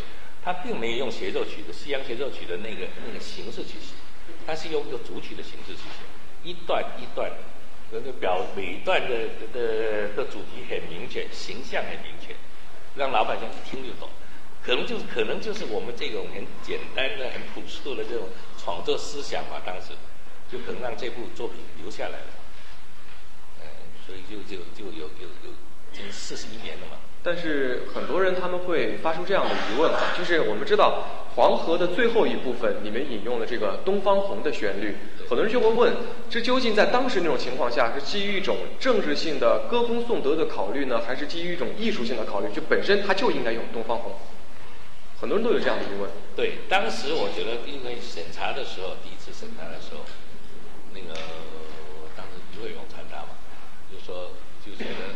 [0.47, 3.97] 他并没有用协奏曲的西洋协奏曲的那个那个形式去写，
[4.47, 6.07] 他是用一个主曲的形式去写，
[6.45, 7.29] 一段一段。
[7.91, 12.37] 那个表每一段的的的主题很明确，形象很明确，
[12.95, 14.09] 让老百姓一听就懂。
[14.63, 19.95] 可能就是可能就是我们这种很简单的、很朴素的这种创作思想吧，当时
[20.51, 22.27] 就可能让这部作品留下来了。
[23.63, 23.67] 嗯，
[24.07, 25.51] 所以就就就有有有
[25.93, 26.99] 已经四十一年了嘛。
[27.27, 34.95] 但是很多人他们会发出这样的疑问啊，就是我们知道黄河的最后一部分，你们引用了这个《东方红》的旋律，
[35.29, 35.93] 很多人就会问，
[36.31, 42.47] 这究竟在当时那种情况下，是基于一种政治性的歌功颂德的考虑呢，还是基于一种艺术性的考虑？
[42.55, 44.13] 就本身它就应该用《东方红》，
[45.21, 46.09] 很多人都有这样的疑问。
[46.37, 50.07] 对，当时我觉得，因为审查的时候，第一次审查的时候，
[50.95, 51.19] 那个
[52.15, 53.35] 当时于伟荣参加嘛，
[53.91, 54.31] 就说
[54.65, 55.16] 就觉得。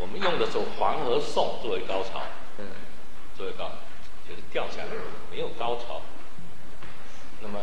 [0.00, 2.22] 我们用的时候，《黄河颂》作为高潮，
[2.58, 2.66] 嗯，
[3.36, 3.72] 作为高，
[4.28, 4.88] 就是掉下来，
[5.30, 6.00] 没有高潮。
[7.40, 7.58] 那么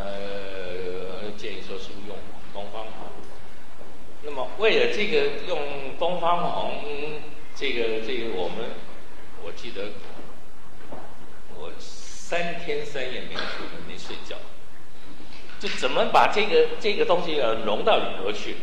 [1.36, 2.16] 建议说是用
[2.52, 3.08] 《东方红》。
[4.22, 5.58] 那么为了这个用
[5.98, 6.82] 《东方红》，
[7.54, 8.70] 这个这个我们，
[9.42, 9.92] 我记得
[11.54, 13.44] 我三天三夜没睡
[13.88, 14.36] 没睡觉，
[15.58, 18.56] 就怎么把这个这个东西要融到里头去。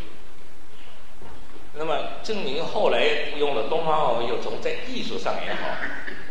[1.75, 3.03] 那么证明后来
[3.35, 5.69] 用了东方红，又从在艺术上也好，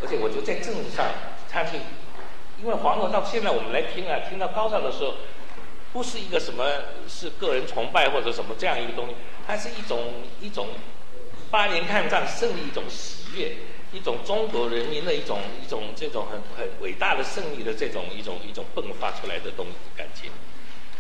[0.01, 1.05] 而且我觉得在政治上，
[1.51, 1.77] 它是
[2.63, 5.15] 因为黄河到现在我们来听啊，听到高潮的时候，
[5.93, 6.65] 不是一个什么
[7.09, 9.15] 是个人崇拜或者什么这样一个东西，
[9.45, 9.99] 它是一种
[10.41, 10.69] 一种
[11.51, 13.57] 八年抗战胜利一种喜悦，
[13.93, 19.67] 一种中国人民的一种一种这种很很伟大的胜利的这种一种一种迸发出来的东
[19.97, 20.31] 感情。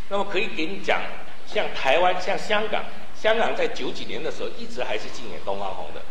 [0.09, 1.01] 那么可以给你讲，
[1.47, 2.85] 像台湾，像香港。
[3.23, 6.03] 香港在九几年的时候一直还是禁演东方红的，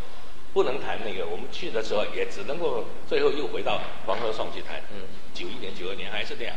[0.53, 1.25] 不能谈那个。
[1.27, 3.75] 我们去的时候也只能够最后又回到
[4.07, 4.81] 《黄河颂》去谈。
[4.93, 5.03] 嗯，
[5.33, 6.55] 九一年、九二年还是这样。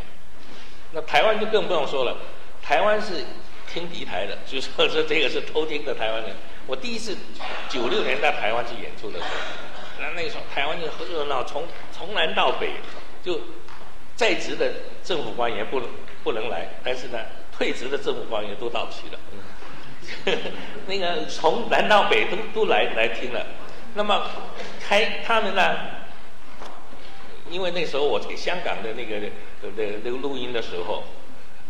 [0.93, 2.17] 那台湾就更不用说了，
[2.63, 3.25] 台湾是
[3.67, 6.31] 听敌台的， 就说是这个是偷听的台湾人。
[6.69, 7.17] 我第一次
[7.69, 9.35] 九六年在台湾去演出的时候，
[9.99, 12.75] 那那个时候台湾就很热闹，从从南到北，
[13.25, 13.41] 就
[14.15, 15.89] 在职的政府官员不能
[16.23, 17.19] 不能来，但是呢，
[17.51, 19.19] 退职的政府官员都到齐了。
[20.87, 23.47] 那个从南到北都都来来听了，
[23.95, 24.27] 那么
[24.81, 25.77] 开他们呢？
[27.51, 31.05] 因为那时候我给香港的那个的那个录音的时候，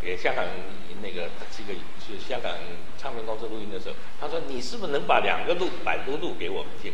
[0.01, 0.45] 给香港
[1.01, 2.53] 那个这个是香港
[2.97, 6.93] 唱片公司录音的时候，他说你是不是能把两个录百度录给我们听？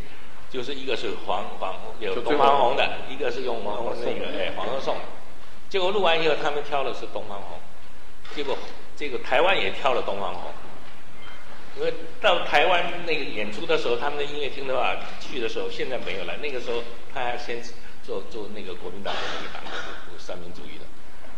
[0.50, 4.98] 就是一个是黄黄有东方红的，一个是用黄那个哎黄河颂。
[5.70, 7.58] 结果录完以后，他们挑的是东方红，
[8.36, 8.58] 结果
[8.98, 10.52] 这个台湾也挑了东方红。
[11.78, 16.36] 因为到台湾那个演出的时候，他们的音乐厅的话，去的时候现在没有了。
[16.44, 17.64] 那个时候他还先
[18.04, 19.64] 做做那个国民党的那个党，
[20.18, 20.86] 三民主义的。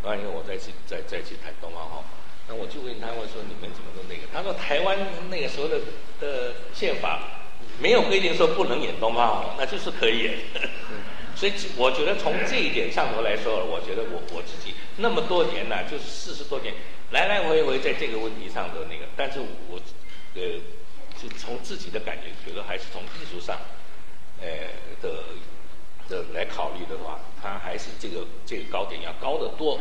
[0.09, 2.03] 完以后我再去再再去谈东方红，
[2.49, 4.27] 那我就问他，我说你们怎么都那个？
[4.33, 4.97] 他说台湾
[5.29, 5.79] 那个时候的
[6.19, 7.21] 的宪法
[7.79, 10.33] 没有规定说不能演东方红，那就是可以演。
[11.37, 16.73] 所以我觉得从这一点上头来说，我觉得我我自己那么多年呢，就是四十多年
[17.11, 19.79] 来来回回在这个问题上的那个，但是我。
[20.35, 20.41] 呃，
[21.21, 23.57] 就从自己的感觉，觉得还是从艺术上，
[24.41, 24.47] 呃
[25.01, 25.23] 的
[26.09, 29.79] 的来考虑的话，他还是这个这个高点要高得多，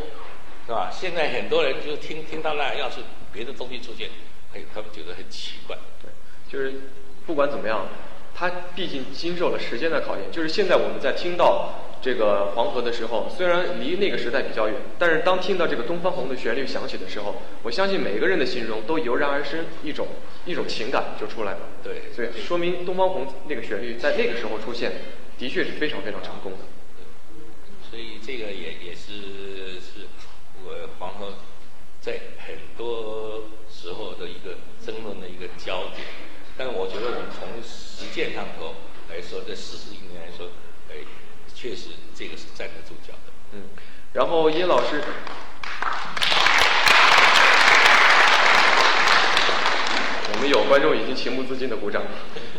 [0.65, 0.91] 是吧？
[0.91, 2.97] 现在很多人就听听到那，要是
[3.31, 4.09] 别的东西出现，
[4.53, 5.77] 哎，他们觉得很奇怪。
[6.01, 6.11] 对，
[6.51, 6.81] 就是
[7.25, 7.87] 不管怎么样，
[8.35, 10.31] 他毕竟经受了时间的考验。
[10.31, 11.73] 就是现在我们在听到。
[12.03, 20.07] 这个黄河的时候，虽然离那个时代比较远，但是当听到这个《东方红》的旋律响起的时候，我相信每个人的心中都油然而生一种
[20.45, 21.59] 一种情感就出来了。
[21.81, 24.91] 对，所以说明《东方红》那个旋律在那个时候出现，
[25.39, 26.57] 的确是非常非常成功的。
[27.89, 30.07] 所以这个也也是是
[30.65, 31.35] 我黄河
[32.01, 36.05] 在很多时候的一个争论的一个焦点。
[36.57, 38.75] 但我觉得我们从实践上头
[39.09, 40.62] 来说，这四十一年来说，哎。
[41.63, 43.31] 确实，这个是站得住脚的。
[43.53, 43.61] 嗯，
[44.11, 45.01] 然后殷老师，
[50.33, 52.01] 我们有观众已经情不自禁的鼓掌。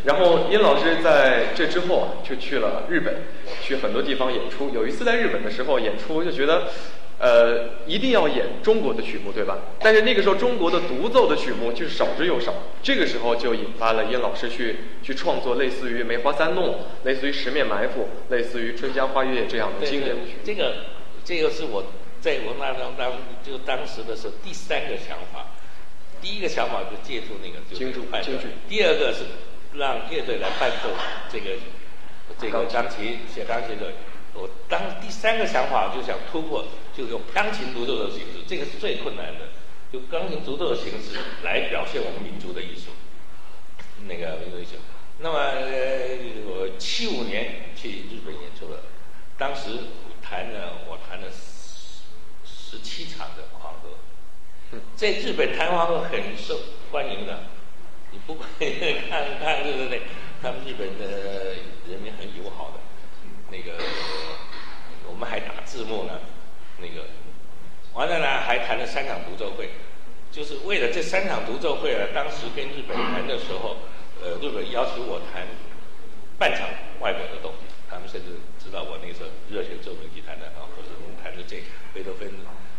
[0.05, 3.27] 然后殷老师在这之后啊，就去了日本，
[3.61, 4.71] 去很多地方演出。
[4.73, 6.71] 有一次在日本的时候演出，就觉得。
[7.17, 9.57] 呃，一定要演中国的曲目，对吧？
[9.79, 12.53] 但是那个时候中国的独奏的曲目就是少之又少，
[12.83, 16.71] 这个时候就引发了殷老师去去创作类似于《梅花三弄》、
[17.05, 20.35] 类似于《十面埋伏》、类似于《春江花月夜》这样的经典曲。
[20.43, 20.75] 这个
[21.23, 21.85] 这个是我
[22.19, 23.13] 在文化当当
[23.45, 25.47] 就当时的时候第三个想法，
[26.21, 28.47] 第一个想法就借助那个京剧，京剧。
[28.67, 29.23] 第二个是
[29.77, 30.89] 让乐队来伴奏
[31.31, 31.51] 这个
[32.37, 33.93] 这个钢琴写钢琴的。
[34.33, 36.65] 我当第三个想法就想突破，
[36.97, 39.49] 就用钢琴独奏的形式，这个是最困难的，
[39.91, 42.91] 就钢琴独奏的形式来表现我们民族的艺术，
[44.07, 44.71] 那个民族艺术。
[45.19, 45.69] 那么呃
[46.45, 48.79] 我七五年去日本演出了，
[49.37, 49.69] 当时
[50.21, 52.01] 弹了我弹了十
[52.45, 56.59] 十七场的黄河，在日本弹黄河很受
[56.91, 57.45] 欢迎的，
[58.11, 60.01] 你不管看看对不对？
[60.41, 61.55] 他们日本的
[61.89, 62.79] 人民很友好的，
[63.49, 63.81] 那个
[65.09, 66.19] 我们还打字幕呢，
[66.79, 67.05] 那个
[67.93, 69.69] 完了呢还谈了三场独奏会，
[70.31, 73.77] 就是为了这三场独奏会呢，当时跟日本谈的时候，
[74.21, 75.47] 呃，日本要求我弹
[76.37, 76.67] 半场
[76.99, 81.63] 外国的东西，他们甚至知道我那时候热血奏鸣曲弹的啊，或者我们弹的这
[81.93, 82.27] 贝多芬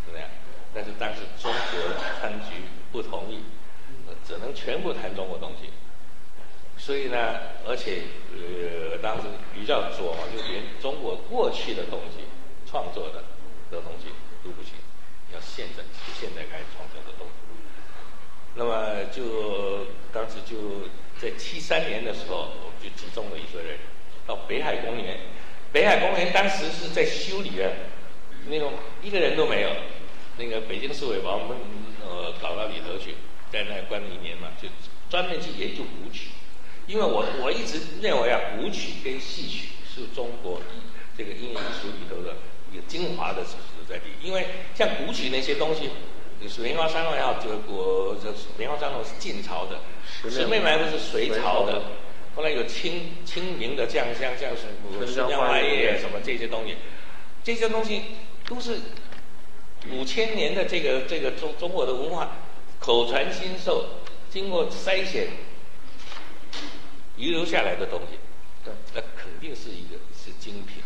[0.05, 0.29] 怎么样？
[0.73, 3.41] 但是当时中国的当局不同意，
[4.27, 5.69] 只能全部弹中国东西。
[6.77, 8.03] 所以呢，而且
[8.37, 9.23] 呃，当时
[9.55, 12.25] 比较左，就连中国过去的东西
[12.69, 13.23] 创作的
[13.69, 14.09] 的东西
[14.43, 14.73] 都不行，
[15.33, 15.83] 要现在
[16.19, 17.33] 现在开始创作的东西。
[18.55, 20.89] 那么就当时就
[21.19, 23.77] 在七三年的时候，我们就集中了一些人
[24.25, 25.19] 到北海公园。
[25.71, 27.71] 北海公园当时是在修理的，
[28.47, 29.69] 那种一个人都没有。
[30.37, 31.57] 那个北京市委把我们
[32.03, 33.15] 呃搞到里头去，
[33.51, 34.69] 在那关了一年嘛，就
[35.09, 36.29] 专门去研究古曲。
[36.87, 40.61] 因为我我一直认为啊，古曲跟戏曲是中国
[41.17, 41.89] 这个音乐艺术
[42.87, 44.05] 精华的所在地。
[44.21, 45.89] 因为像古曲那些东西，
[46.61, 49.79] 《棉花山楼》也好，这个国这《棉花山楼》是晋朝的，
[50.29, 51.83] 《十面埋伏》是隋朝的，
[52.35, 54.67] 后来有清清明的将相，像是
[55.13, 56.75] 《春江花月》什么这些东西，
[57.43, 58.01] 这些东西
[58.45, 58.79] 都是
[59.91, 62.37] 五千年的这个这个中中国的文化
[62.79, 63.85] 口传心授，
[64.29, 65.27] 经过筛选。
[67.19, 68.19] 遗留下来的东西，
[68.63, 70.83] 对，那肯定是一个是精品。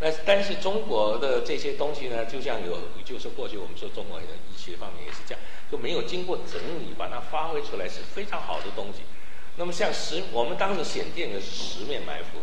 [0.00, 5.40] 那但是中国的这些东西呢，就像有，就是过去我们说中国的医学方面也是这样，
[5.70, 9.02] 就没有经过整理，把它发挥出来是非常好的东西。
[9.56, 12.38] 那么像十，我们当时选定的是十面埋伏，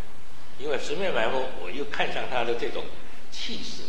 [0.59, 2.83] 因为十面埋伏，我又看上它的这种
[3.31, 3.81] 气势，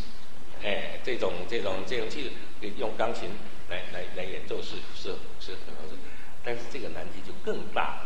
[0.64, 3.28] 哎，这种这种这种气势，用钢琴
[3.68, 5.96] 来来来演奏是是是很合适，
[6.42, 8.00] 但是这个难题就更大。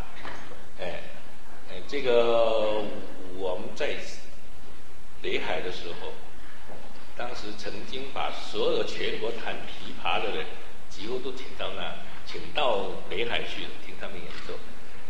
[0.81, 1.03] 哎，
[1.71, 2.83] 哎，这个
[3.37, 3.95] 我们在
[5.23, 6.13] 北海的时候，
[7.17, 10.47] 当时曾经把所有全国弹琵琶的人
[10.91, 11.95] 几乎都请到那，
[12.27, 14.55] 请到北海去听他们演奏，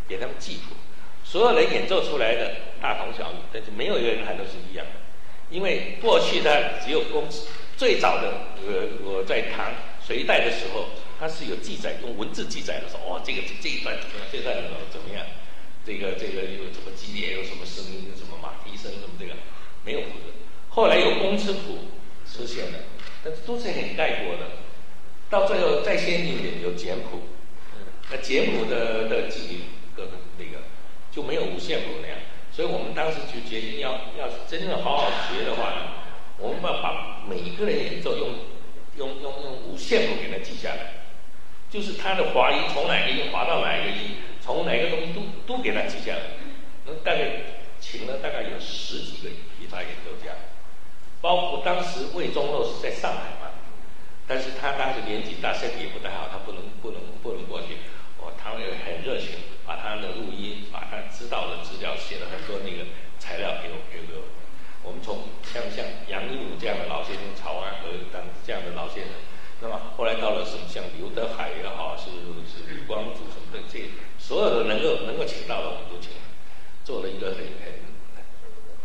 [0.07, 0.77] 给他们记谱。
[1.25, 4.93] 所有人演奏出来的大同小异，但是没有一个人弹都是一样的。
[5.49, 7.27] 因为过去呢只有公
[7.77, 15.25] 最早的呃我在弹隋代的时候，它是有记载，用文字记载的，说哦这个这一段怎么样，这段怎么怎么样。
[15.85, 19.35] 这个这个有什么级别，有什么声音，什么马蹄声，什么这个
[19.85, 20.33] 没有谱子。
[20.71, 21.79] 后来有工词谱
[22.27, 22.79] 出现了，
[23.25, 24.47] 但是都是很概括的。
[25.29, 27.23] 到最后再先进一点有简谱，
[28.11, 29.65] 那简谱的的几
[29.97, 30.09] 个
[30.39, 30.65] 那个
[31.11, 32.19] 就没有五线谱那样。
[32.51, 35.73] 所以我们当时就决定要要真正好好学的话，
[36.39, 38.29] 我们要把每一个人演奏用
[38.97, 40.93] 用用用五线谱给他记下来，
[41.71, 44.17] 就是他的滑音从哪个音滑到哪一个音。
[44.45, 46.21] 从哪个东西都都给他记下来，
[46.85, 47.21] 那大概
[47.79, 49.33] 请了大概有十几个琵
[49.73, 50.37] 琶演奏家，
[51.23, 53.51] 包括当时魏忠禄是在上海嘛，
[54.29, 57.79] 但是他当时年纪大，身体也不太好，他不能不能不能过去。
[58.23, 59.35] 哦，他们也很热情，
[59.67, 62.87] 把他的录音，把他知道的资料写了很多那个
[63.19, 64.23] 材料给我给我。
[64.85, 69.15] 我们从像像杨一武这样的老先生，曹安和当这样的老先生，
[69.61, 72.11] 那么后来到了什么像刘德海也好，是
[72.47, 73.91] 是李光祖什么的这。
[74.19, 76.13] 所有的能够能够请到的，我们都请，
[76.85, 77.75] 做了一个很很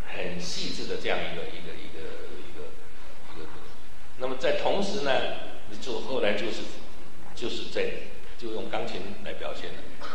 [0.09, 2.01] 很细致的这样一个一个一个
[2.41, 2.65] 一个
[3.37, 3.45] 一个。
[4.17, 5.11] 那么在同时呢，
[5.79, 7.89] 就后来就是就是在
[8.37, 10.07] 就用钢琴来表现的。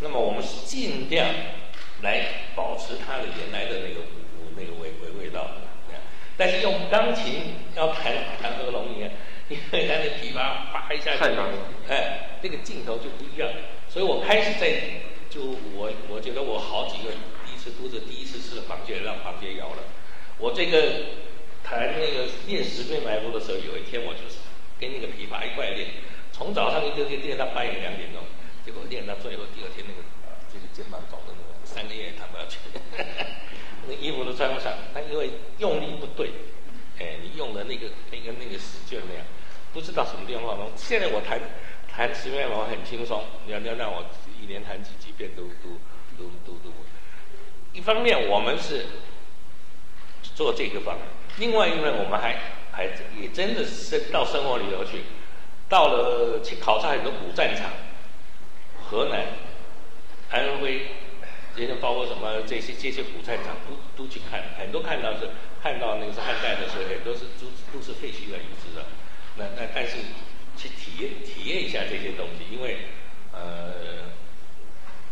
[0.00, 1.26] 那么我们是尽量
[2.02, 4.00] 来保持它的原来的那个
[4.56, 5.50] 那个味味味道，
[6.36, 8.12] 但是用钢琴要弹
[8.42, 9.10] 弹和龙一样，
[9.48, 11.12] 因为它那琵琶叭一下，
[11.88, 13.48] 哎，那个镜头就不一样。
[13.88, 14.82] 所以我开始在，
[15.30, 17.10] 就我我觉得我好几个
[17.46, 19.82] 第一次都是第一次是房间让房间摇了。
[20.38, 20.80] 我这个
[21.64, 24.36] 弹那个练十面埋伏的时候，有一天我就是
[24.78, 25.88] 跟那个琵琶一块练，
[26.36, 28.22] 从早上一个练练到半夜两点钟，
[28.62, 30.04] 结果练到最后第二天那个
[30.52, 32.58] 这个肩膀肿的那个三个月弹不下去，
[33.88, 34.74] 那衣服都穿不上。
[34.92, 36.30] 他因为用力不对，
[36.98, 39.24] 哎，你用的那个那个那个使劲那样，
[39.72, 40.70] 不知道什么地方弄。
[40.76, 41.40] 现在我弹。
[41.88, 44.04] 弹十面我很轻松，你要要让我
[44.38, 45.80] 一年弹几几遍都都
[46.18, 46.70] 都都都。
[47.72, 48.84] 一方面我们是
[50.34, 51.06] 做这个方面，
[51.38, 52.36] 另外一方面我们还
[52.70, 52.84] 还
[53.18, 55.04] 也真的是到生活里头去，
[55.68, 57.70] 到了去考察很多古战场，
[58.88, 59.26] 河南、
[60.30, 60.86] 安徽、
[61.56, 65.30] 人家包括什么这些这些古战场都都去看，很多看到是
[65.62, 68.86] 看到那个是汉代的时候，很多是都都是废墟的遗址的。
[69.38, 69.96] 那那但是
[70.56, 72.78] 去体验体验一下这些东西，因为
[73.32, 74.06] 呃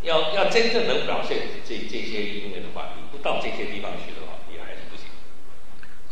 [0.02, 4.33] 要要真正能表现这这些音乐的话，你不到这些地方去的话，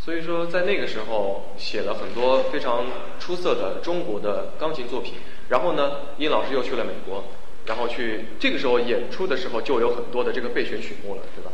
[0.05, 2.85] 所以说，在那个时候写了很多非常
[3.21, 5.15] 出色的中国的钢琴作品。
[5.49, 7.23] 然后呢，殷老师又去了美国。
[7.65, 11.53] 然后去这个时候演出的时候，就有很多的这个备选曲目了，对吧？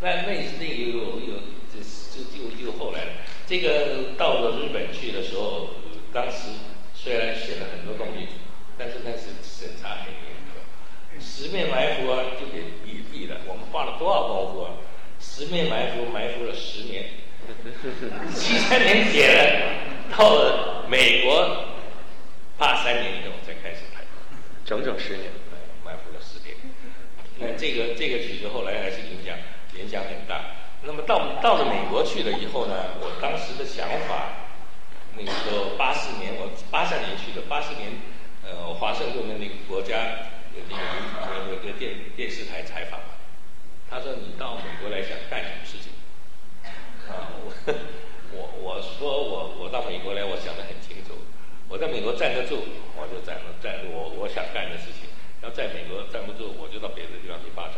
[0.00, 1.42] 那那那有有
[1.72, 1.82] 这
[2.14, 3.10] 就就就后来了。
[3.48, 5.70] 这个到了日本去的时候，
[6.12, 6.50] 当时
[6.94, 8.28] 虽然写了很多东西，
[8.78, 13.40] 但是那是审查很严格，十面埋伏啊就给毙毙了。
[13.48, 14.70] 我们花了多少功夫啊？
[15.18, 17.06] 十面埋伏埋伏了十年，
[18.34, 21.64] 七三年写了，到了美国
[22.58, 24.02] 八三年以后才开始拍。
[24.64, 25.30] 整整十年，
[25.84, 26.56] 埋伏了十年。
[27.38, 29.36] 那这个这个曲子后来还是影响
[29.78, 30.40] 影响很大。
[30.82, 34.48] 那么到到了美国去了以后呢，我当时的想法，
[35.16, 37.90] 那个时候八四年，我八三年去的，八四年，
[38.44, 39.96] 呃，华盛顿的那个国家
[40.54, 40.80] 那个
[41.50, 43.00] 那个电电视台采访，
[43.90, 45.92] 他说你到美国来想干什么事情？
[47.08, 47.52] 啊，我
[48.32, 51.14] 我我说我我到美国来，我想得很清楚。
[51.68, 52.60] 我在美国站得住，
[52.94, 55.08] 我就站站我我想干的事情；
[55.42, 57.76] 要在美国站不住，我就到别的地方去发展。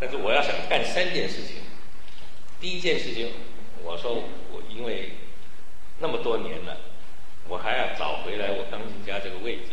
[0.00, 1.62] 但是我要想干三件事情。
[2.60, 3.30] 第一件事情，
[3.84, 4.12] 我说
[4.50, 5.12] 我因为
[6.00, 6.78] 那么多年了，
[7.46, 9.70] 我还要找回来我钢琴家这个位置，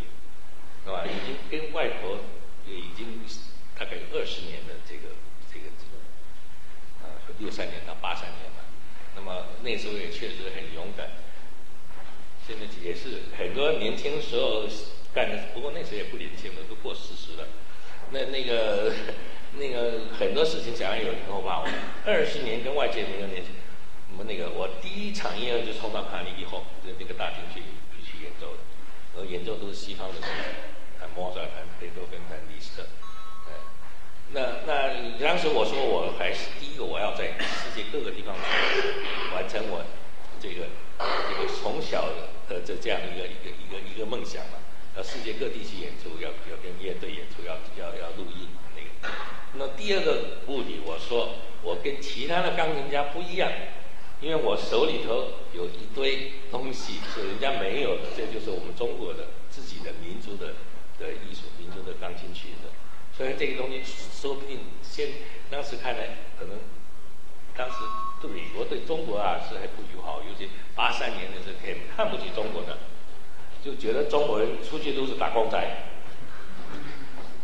[0.84, 1.02] 是吧？
[1.04, 2.20] 已经跟外婆
[2.68, 3.18] 也已经
[3.76, 5.10] 大概有二十年的这个
[5.52, 5.66] 这个
[7.02, 8.62] 啊，六三年到八三年了。
[9.16, 11.10] 那么那时候也确实很勇敢。
[12.46, 14.64] 现在也是很多年轻时候
[15.12, 17.48] 干的，不过那时候也不年轻了，都过四十了。
[18.10, 18.92] 那那个
[19.58, 21.64] 那个很多事情想要有以后吧，
[22.04, 23.48] 二十年跟外界没有联系。
[24.12, 27.60] 我们那个我第一场音乐就冲到卡尼以后的那个大厅去
[28.00, 28.58] 去演奏的，
[29.16, 30.30] 然后演奏都是西方的东西，
[31.00, 32.86] 弹莫扎特、弹贝多芬、弹李斯特。
[34.32, 38.34] 那那当时我说我还是第一个，我要在世界各个地方
[39.34, 39.84] 完成我
[40.40, 40.66] 这个
[40.98, 42.08] 这个从小。
[42.48, 44.58] 的这这样一个一个一个一个梦想嘛，
[44.94, 49.12] 到世界各地去演出，要要跟乐队演出，要要要录音那个。
[49.54, 51.30] 那第二个目的，我说
[51.64, 53.50] 我跟其他的钢琴家不一样，
[54.20, 60.54] 因为我手里头有一堆东西是人家没有的，这就是我们中国的自己的民族的
[61.00, 62.70] 的艺术，民族的钢琴曲子。
[63.12, 65.08] 所以这个东西说不定先
[65.50, 66.60] 当时看来可能。
[67.56, 67.74] 当时
[68.20, 72.78] 对美国对中国啊是还不友好，尤其八三年的时候很看不起中国的，
[73.64, 75.58] 就觉得中国人出去都是打工仔。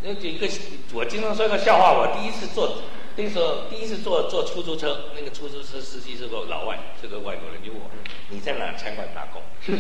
[0.02, 0.48] 那一个
[0.92, 2.82] 我经常说一个笑话，我第一次坐
[3.14, 7.88] 那时候第一次坐坐出租车，那个出租车司机是个老外，是个外国人，就问我
[8.30, 9.40] 你在哪餐馆打工？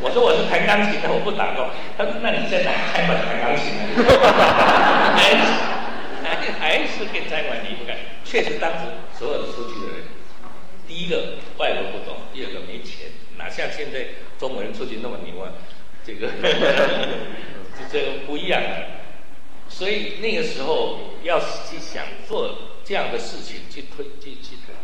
[0.00, 1.68] 我说我是弹钢琴的，我不打工。
[1.98, 3.74] 他说那你在哪餐馆弹钢琴？
[5.12, 7.98] 还是还是跟餐馆离不开。
[8.24, 8.78] 确实，当时
[9.18, 10.04] 所有的出去的人，
[10.86, 14.06] 第一个外国不懂，第二个没钱，哪像现在
[14.38, 15.52] 中国人出去那么牛啊？
[16.04, 18.86] 这个这 这个不一样的。
[19.68, 24.74] 所以那个时候要去想做这样的事情，去推去去推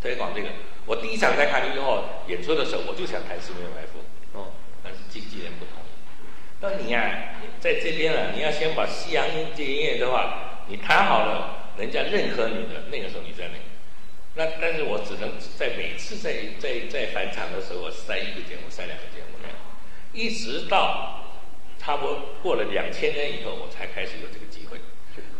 [0.00, 0.48] 推广这个。
[0.86, 3.98] 我第一场在卡尼基后演出的时候，我就想弹十面埋伏，
[4.38, 4.52] 哦，
[4.84, 5.86] 但是经纪人不同意。
[6.60, 11.55] 那你呀，在这边啊，你要先把西洋音这音乐的话，你弹好了。
[11.78, 19.56] 人家认可你的那个时候你在那，那但是我只能在每次在在在返场的时候，我塞一个节目，塞两个节目那样，
[20.12, 21.24] 一直到
[21.78, 24.78] 差不多过了两千年以后，我才开始有这个机会。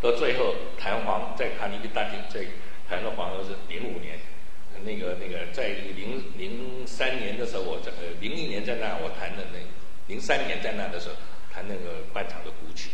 [0.01, 2.45] 到最后弹簧在卡尼基大厅在
[2.89, 4.18] 弹的黄河是零五年，
[4.84, 9.59] 那个那个在零零三年的时候，我在呃零一年在那我弹的那
[10.07, 11.14] 零三年在那的时候
[11.53, 12.91] 弹那个半场的古曲，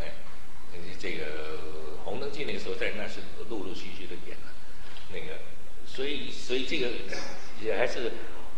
[0.00, 0.12] 哎，
[0.98, 1.77] 这个。
[2.18, 4.50] 红灯记那个时候在那是陆陆续续的演了，
[5.12, 5.38] 那个，
[5.86, 6.88] 所以所以这个
[7.62, 8.10] 也还是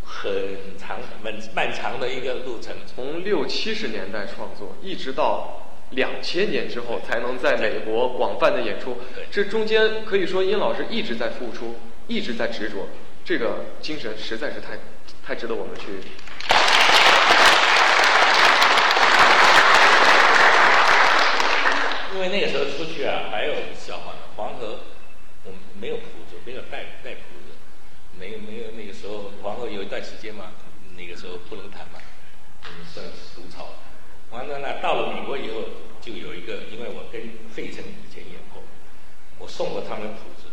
[0.02, 2.74] 很长、漫漫长的一个路程。
[2.86, 8.96] 从六七十年代创作，一直到两千年之后才能在美国广泛的演出。
[9.30, 11.76] 这中间可以说殷老师一直在付出，
[12.08, 12.88] 一直在执着，
[13.26, 14.78] 这个精神实在是太
[15.22, 16.00] 太值得我们去。
[22.12, 24.18] 因为那个时候出去啊，还有笑话呢。
[24.36, 24.80] 黄河，
[25.44, 27.56] 我们没有谱子，没有带带谱子，
[28.18, 30.52] 没有没有那个时候，黄河有一段时间嘛，
[30.94, 31.98] 那个时候不能弹嘛，
[32.92, 33.74] 算是独草。
[34.30, 35.64] 完了呢，到了美国以后，
[36.02, 38.62] 就有一个，因为我跟费城以前演过，
[39.38, 40.46] 我送过他们谱子。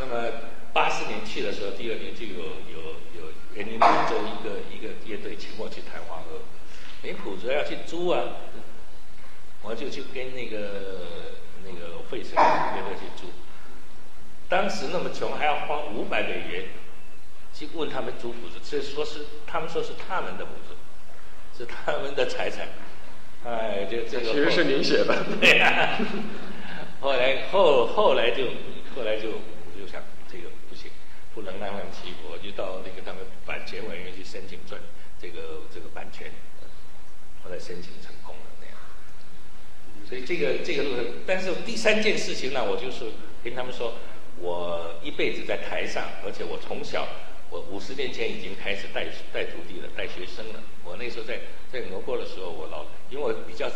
[0.00, 0.28] 那么
[0.72, 2.42] 八四年去的时候，第二年就有
[2.74, 6.42] 有有园林广州一个一个乐队请我去弹黄河，
[7.02, 8.20] 没谱子要去租啊，
[9.62, 11.06] 我就去跟那个
[11.64, 13.30] 那个费城乐队去租。
[14.54, 16.66] 当时那么穷，还要花五百美元
[17.52, 20.76] 去问他们租谱子，这说是他们说是他们的谱子，
[21.58, 22.68] 是他们的财产。
[23.44, 24.30] 哎，就这个。
[24.30, 25.24] 其实是您写的。
[25.42, 25.98] 对呀。
[27.00, 28.44] 后来后后来就
[28.94, 30.00] 后来就我就想
[30.30, 30.88] 这个不行，
[31.34, 34.80] 不能让他们欺负，我就到那个他们版权委员去申请赚
[35.20, 36.30] 这个这个版权，
[37.42, 38.76] 后来申请成功了那样。
[40.08, 43.10] 所以这个这个路，但是第三件事情呢，我就是
[43.42, 43.94] 跟他们说。
[44.40, 47.06] 我一辈子在台上，而且我从小，
[47.50, 50.60] 我五十年前已经开始带带徒弟了，带学生了。
[50.84, 51.38] 我那时候在
[51.72, 53.70] 在俄国的时候，我老因为我比较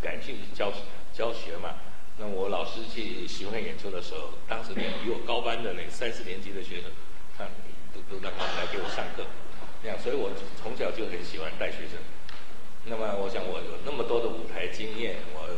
[0.00, 0.72] 感兴趣教
[1.12, 1.74] 教学嘛，
[2.16, 6.90] 那我老师去巡回演出的时候，当时连比我高班的那三四年级的学生，
[7.36, 7.44] 他
[7.92, 9.26] 都都让他们来给我上课，
[9.82, 10.30] 这样，所以我
[10.62, 11.98] 从小就很喜欢带学生。
[12.86, 15.48] 那么我想我有那么多的舞台经验，我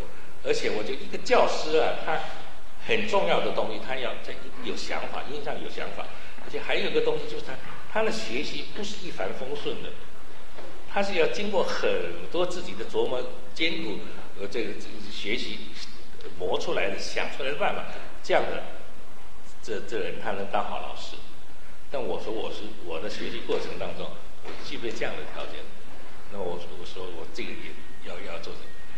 [0.44, 2.18] 而且我就一个教师啊，他。
[2.86, 4.34] 很重要的东西，他要在
[4.64, 6.06] 有想法，印象有想法，
[6.44, 7.52] 而且还有一个东西就是他
[7.92, 9.90] 他的学习不是一帆风顺的，
[10.88, 13.20] 他是要经过很多自己的琢磨、
[13.54, 13.98] 艰苦
[14.40, 14.74] 呃这个
[15.10, 15.58] 学习
[16.38, 17.84] 磨出来的、想出来的办法，
[18.22, 18.62] 这样的
[19.62, 21.16] 这这人他能当好老师。
[21.90, 24.06] 但我说我是我的学习过程当中，
[24.44, 25.64] 我具备这样的条件，
[26.32, 28.52] 那我我说我这个也要要做。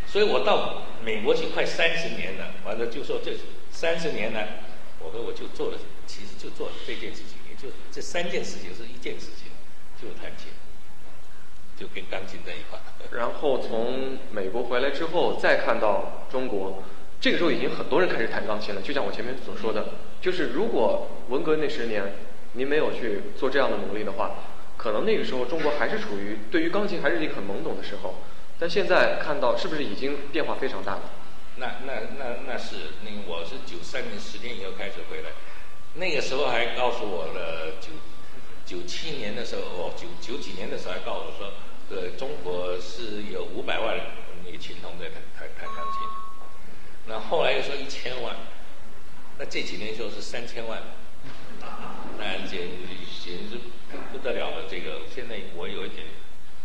[0.07, 3.33] 所以我到美国去快三十年了，完了就说这
[3.81, 4.65] 三十年来，
[4.99, 9.53] 我和我就做了，其实就做了这件事情，也就这三件事情是一件事情，
[10.03, 10.51] 就弹琴，
[11.79, 12.77] 就跟钢琴在一块。
[13.17, 16.83] 然后从美国回来之后，再看到中国，
[17.21, 18.83] 这个时候已经很多人开始弹钢琴了。
[18.83, 22.15] 就像我前面所说的，就是如果文革那十年
[22.55, 24.35] 您没有去做这样的努力的话，
[24.77, 28.17] 可能那个时候中国还是处于对于钢琴还是一个很懵懂的时候。
[28.59, 31.03] 但现在看到是不是已经变化非常大了？
[31.59, 35.31] 那那那那是那我是九三年十天以后开始回来，
[35.95, 37.89] 那个时候还告诉我了九
[38.65, 41.53] 九七年的时候哦九九几年的时候还告诉我说
[41.91, 43.99] 呃中国是有五百万
[44.45, 46.01] 那个琴童在弹弹弹钢琴，
[47.07, 48.37] 那后来又说一千万，
[49.39, 50.81] 那这几年说是三千万，
[52.19, 52.69] 那简
[53.25, 53.59] 简直
[54.13, 56.07] 不得了了这个现在我有一点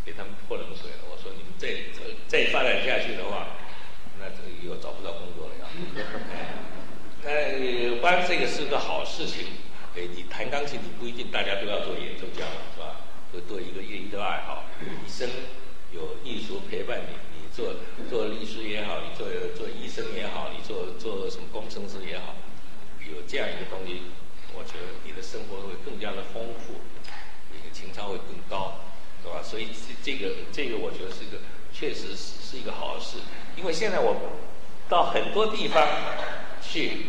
[0.05, 0.97] 给他们泼冷水了。
[1.09, 1.67] 我说你们再
[2.27, 3.47] 再发展下去的话，
[4.23, 5.67] 那这个以后找不到工作了呀。
[7.23, 9.47] 那当然这个是个好事情。
[9.95, 13.03] 哎，你弹钢琴，你不一定大家都要做演奏家嘛，是吧？
[13.33, 15.29] 就做一个业余的爱好，一生
[15.91, 17.13] 有艺术陪伴你。
[17.35, 17.75] 你做
[18.09, 22.33] 做律师也好，你做做医生也好，你做做什么工程师也好，
[23.05, 24.01] 有这样一个东西，
[24.55, 26.81] 我觉得你的生活会更加的丰富，
[27.51, 28.79] 你的情操会更高。
[29.21, 29.41] 是吧？
[29.41, 31.37] 所以这这个这个，我觉得是一个
[31.83, 33.17] 确实是是一个好事。
[33.57, 34.15] 因为现在我
[34.87, 35.85] 到很多地方
[36.61, 37.07] 去，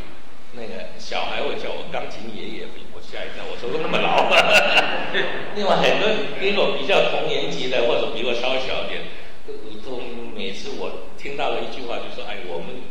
[0.55, 5.15] 那个小孩会叫我钢琴爷爷，我吓一跳，我说都那么老了。
[5.55, 6.11] 另外很多
[6.41, 9.03] 跟我比较同年级的，或者比我稍小一点，
[9.47, 10.03] 都都
[10.35, 12.83] 每次我听到了一句话，就说：“哎，我们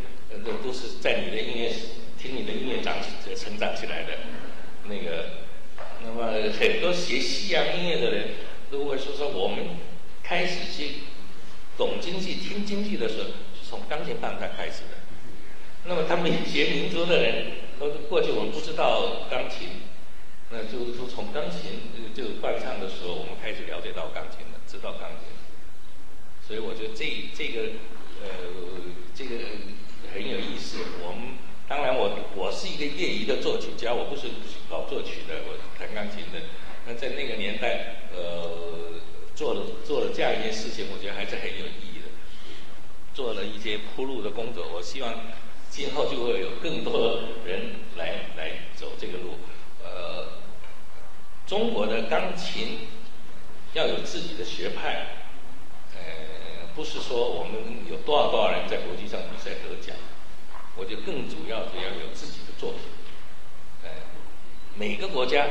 [0.46, 1.70] 都都是在你的音乐
[2.18, 2.96] 听你的音乐长
[3.36, 4.14] 成长起来的。”
[4.88, 5.44] 那个，
[6.02, 8.28] 那么很多学西洋音乐的人。
[8.72, 9.78] 如果说说我们
[10.24, 11.04] 开始去
[11.78, 14.98] 懂经济、听经济的时候，是从钢琴伴唱开始的。
[15.86, 17.46] 那么他们学民族的人，
[17.80, 19.84] 都是过去我们不知道钢琴，
[20.50, 21.82] 那就是从钢琴
[22.14, 25.28] 就伴唱的时候，我们开始了解到钢琴了，知道钢琴。
[26.46, 27.62] 所以我觉得这这个
[28.22, 28.28] 呃
[29.16, 29.36] 这个
[30.14, 30.78] 很有意思。
[31.04, 31.36] 我们
[31.68, 34.28] 当然我我是一个业余的作曲家，我不是
[34.70, 36.40] 搞作曲的，我弹钢琴的。
[36.86, 38.73] 那在那个年代，呃，
[39.36, 42.08] 做了做了这样一件事情，我觉得还是很有意义的，
[43.14, 44.68] 做了一些铺路的工作。
[44.74, 45.12] 我希望
[45.70, 49.40] 今后就会有更多人来来走这个路。
[49.84, 50.28] 呃，
[51.48, 52.88] 中国的钢琴
[53.74, 55.08] 要有自己的学派，
[55.96, 59.96] 呃，不是说我们有多少多少人在国际上比赛得奖，
[60.76, 62.82] 我觉得更主要的要有自己的作品。
[63.84, 63.90] 呃，
[64.76, 65.48] 每个国家。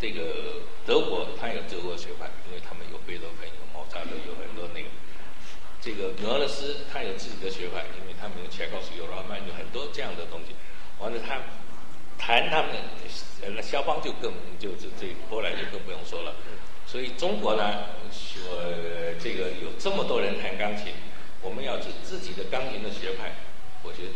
[0.00, 4.88] 这个德国，他有德国学派，因为他们有贝多芬、有莫扎特，有很多那个。
[5.80, 10.56] 这个俄罗斯，他有自己的学派，因为他们有切克斯有拉曼，有很多这样的东西。
[10.98, 11.36] 完了，他
[12.16, 12.70] 弹他们，
[13.54, 16.34] 那肖邦就更就这这波兰就更不用说了。
[16.86, 18.40] 所以中国呢，说
[19.20, 20.94] 这个有这么多人弹钢琴，
[21.42, 23.32] 我们要自自己的钢琴的学派，
[23.82, 24.12] 我觉得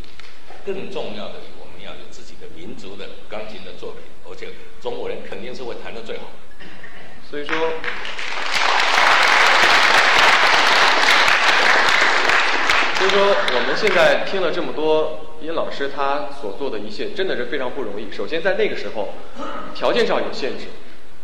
[0.65, 1.35] 更重要的，
[1.89, 6.25] 要有自己的民族的钢琴的作品，而且中国人肯定是会弹得最好。
[7.31, 7.57] 所以说，
[12.99, 18.13] 所以说我们现在听了这么多，殷老师他所做的一切真的是非常不容易。
[18.13, 19.15] 首先在那个时候，
[19.75, 20.67] 条件上有限制，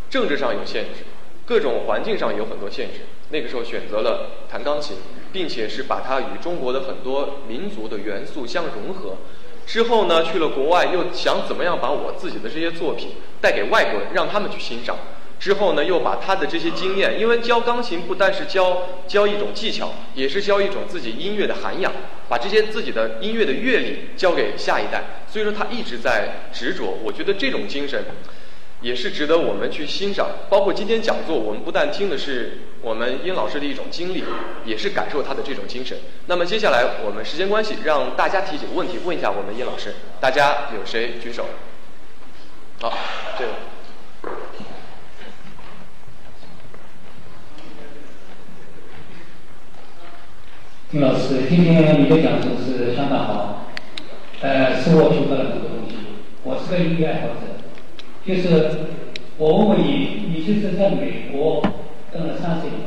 [0.08, 1.04] 政治上有限制，
[1.44, 3.00] 各种环境上有很多限制。
[3.28, 4.96] 那个时候选择了弹钢琴，
[5.30, 9.18] 并且是把它与中国的很多民族的元素相融合。
[9.66, 13.08] 之后呢，去了国外，又想怎么样把我自己的这些作品
[13.40, 14.96] 带给外国人，让他们去欣赏。
[15.40, 21.92] 之后呢，又把他的这些经验，因为教钢琴不单是教教一种技巧，也是教一种自己音乐的涵养，
[22.28, 25.02] 把这些自己的音乐的阅历教给下一代。
[25.28, 28.04] 所以说他一直在执着，我觉得这种精神
[28.84, 30.28] 也是值得我们去欣赏。
[30.50, 34.22] 包括今天讲座，我们不但听的是我们殷老师的一种经历，
[34.66, 35.98] 也是感受他的这种精神。
[36.26, 39.94] 那么接下来我们时间关系，让大家提几个问题问一下我们殷老师。
[40.20, 41.46] 大家有谁举手？
[42.82, 42.92] 好，
[43.38, 43.50] 这个。
[50.90, 53.66] 丁老师，今天你的讲座是相当好，
[54.42, 55.96] 呃，是我学到了很多东西。
[56.44, 57.53] 我是个音乐爱好者，
[58.26, 58.70] 就是
[59.36, 61.62] 我问问你，你就是在美国
[62.12, 62.80] 当了三十年，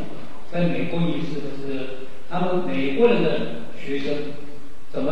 [0.51, 3.39] 在美国你是不是他们美国人的
[3.79, 4.13] 学生
[4.91, 5.11] 怎么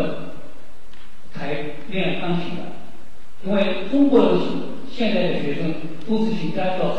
[1.32, 1.54] 才
[1.90, 2.64] 练钢琴的？
[3.46, 4.40] 因为中国人
[4.92, 5.76] 现在的学生
[6.08, 6.96] 都是请家教，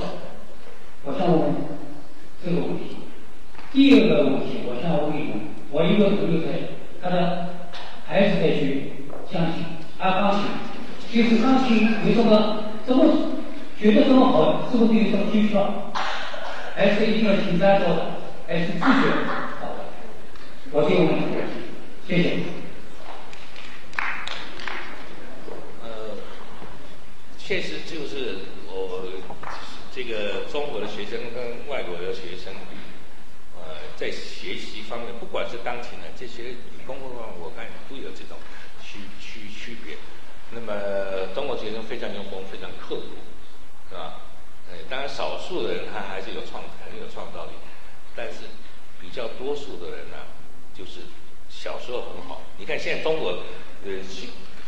[1.04, 1.54] 我想问
[2.44, 2.96] 这个问题。
[3.72, 5.40] 第二个问题，我想问一问。
[5.72, 6.46] 我一个朋友在，
[7.02, 7.48] 他的
[8.06, 8.82] 孩子在学
[9.32, 9.64] 钢琴，
[9.98, 10.42] 啊钢琴，
[11.10, 13.04] 就是钢琴为什么怎么
[13.76, 15.92] 学的这么好，是不是有什么技巧？
[16.76, 18.12] 还是一定要请家教的，
[18.46, 18.84] 还是自学？
[19.60, 19.74] 好，
[20.70, 21.18] 我就问，
[22.06, 22.38] 谢谢。
[25.82, 26.14] 呃，
[27.36, 28.38] 确实就是
[28.70, 29.02] 我
[29.92, 32.54] 这个中国的学生跟外国的学生。
[33.58, 38.36] 呃在学习方面，不管是钢琴的这些理工方面，我看都有这种
[38.80, 39.96] 区区区别。
[40.50, 43.02] 那么中国学生非常用功，非常刻苦，
[43.90, 44.20] 是吧？
[44.70, 47.52] 呃，当然少数的人他还是有创很有创造力，
[48.14, 48.40] 但是
[49.00, 50.16] 比较多数的人呢，
[50.74, 51.00] 就是
[51.48, 52.42] 小时候很好。
[52.58, 53.30] 你看现在中国
[53.84, 53.92] 呃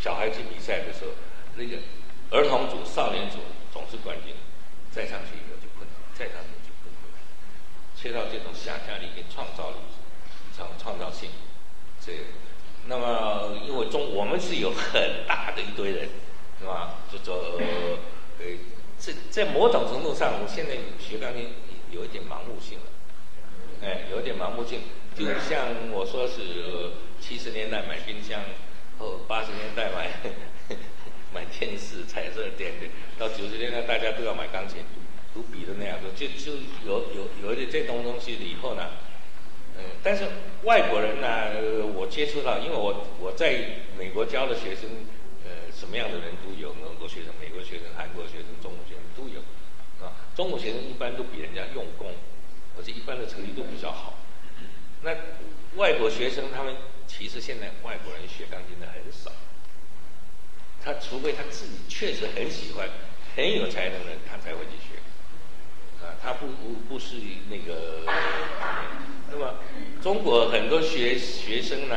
[0.01, 1.11] 小孩去比赛的时候，
[1.57, 1.79] 那个
[2.31, 3.39] 儿童组、少年组
[3.72, 4.35] 总是冠军，
[4.93, 7.18] 再上去以后就困难，再上去就更困难。
[7.97, 9.76] 缺少这种想象力跟创造力，
[10.57, 11.31] 创创造性，
[12.01, 12.12] 这，
[12.89, 16.09] 那么因为中我们是有很大的一堆人，
[16.59, 16.95] 是吧？
[17.12, 17.61] 就说
[18.41, 18.45] 呃，
[18.99, 21.51] 这在某种程度上，我现在学钢琴
[21.91, 22.84] 有一点盲目性了，
[23.82, 24.80] 哎，有一点盲目性，
[25.14, 28.41] 就像我说是七十年代买冰箱，
[28.99, 30.09] 后八十年代买
[31.32, 32.86] 买电视、彩色电的，
[33.18, 34.78] 到九十年代大家都要买钢琴。
[35.34, 38.93] 都比的那样子，就就有有有一点这种东西了以后呢，
[39.79, 40.24] 嗯，但是
[40.64, 41.55] 外国人呢，
[41.95, 43.55] 我接触到，因为我我在
[43.97, 44.91] 美国教的学生，
[45.45, 49.41] 呃，什么样的人都有，俄国学生、美国学生、韩国学生、中国学生都有，
[50.05, 52.12] 啊，中国学生一般都比人家用功，
[52.76, 54.18] 而且一般的成绩都比较好。
[55.03, 55.14] 那
[55.76, 56.74] 外国学生他们
[57.07, 59.31] 其实现在外国人学钢琴的很少，
[60.83, 62.89] 他除非他自己确实很喜欢、
[63.37, 64.99] 很有才能的，他才会去学。
[66.03, 67.16] 啊他不不不是
[67.51, 68.03] 那个，
[69.31, 69.55] 那么
[70.03, 71.97] 中国很多学学生呢，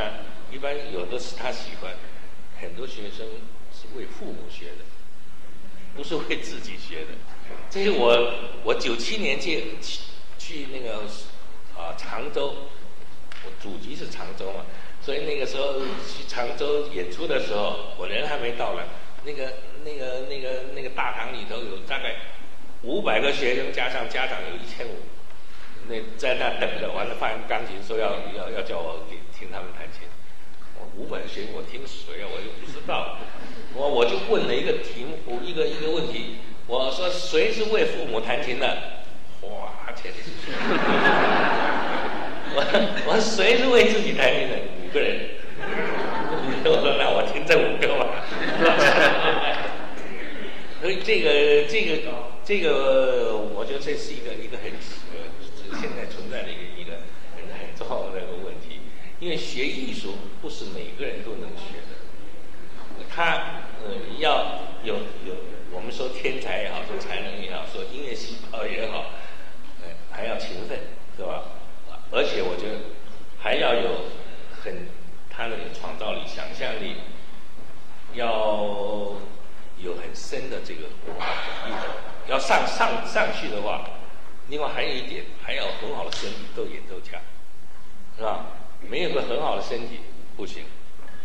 [0.52, 1.92] 一般有的是他喜欢，
[2.60, 3.26] 很多学生
[3.72, 4.84] 是为父母学的，
[5.96, 7.08] 不是为自己学的。
[7.70, 9.64] 这是我我九七年去
[10.38, 11.02] 去那个
[11.76, 12.54] 啊常州，
[13.44, 14.64] 我祖籍是常州嘛，
[15.00, 18.82] 所以那个时候去常州演出的时候，我人还没到呢，
[19.24, 19.54] 那个
[19.84, 22.16] 那个那个那个大堂里头有大概。
[22.84, 24.96] 五百个学生加上家长有一千五，
[25.88, 30.08] 那在那等着，完了放钢琴，说要要要叫我给听他们弹琴。
[30.78, 32.28] 我五百个学生，我听谁啊？
[32.32, 33.18] 我又不知道。
[33.74, 36.36] 我我就问了一个题目，一个一个问题。
[36.66, 38.66] 我说谁是为父母弹琴的？
[39.40, 40.18] 哗，全是。
[42.54, 42.62] 我
[43.06, 44.56] 我谁是为自己弹琴的？
[44.84, 45.30] 五个人。
[46.64, 48.24] 我说那我听这五个吧。
[50.80, 52.12] 所以这个这个。
[52.44, 54.72] 这个我觉得这是一个一个很
[55.82, 56.92] 现在存在的一个一个
[57.34, 58.78] 很很重要的一个问题，
[59.18, 64.94] 因为学艺术不是每个人都能学的，他呃要有
[65.26, 65.34] 有
[65.72, 69.06] 我们说天才也好，说才能也好，说音乐细胞也好，
[69.82, 70.78] 呃还要勤奋，
[71.16, 71.42] 是吧？
[72.12, 72.78] 而且我觉得
[73.40, 74.04] 还要有
[74.62, 74.86] 很
[75.28, 76.98] 他的创造力、想象力，
[78.14, 79.16] 要
[79.78, 81.74] 有很深的这个文化底蕴。
[82.28, 83.82] 要上上上去的话，
[84.52, 87.18] 另外还有一点，还要很好的身体，够演奏家，
[88.18, 88.48] 是吧？
[88.86, 90.00] 没有个很好的身体
[90.36, 90.64] 不行，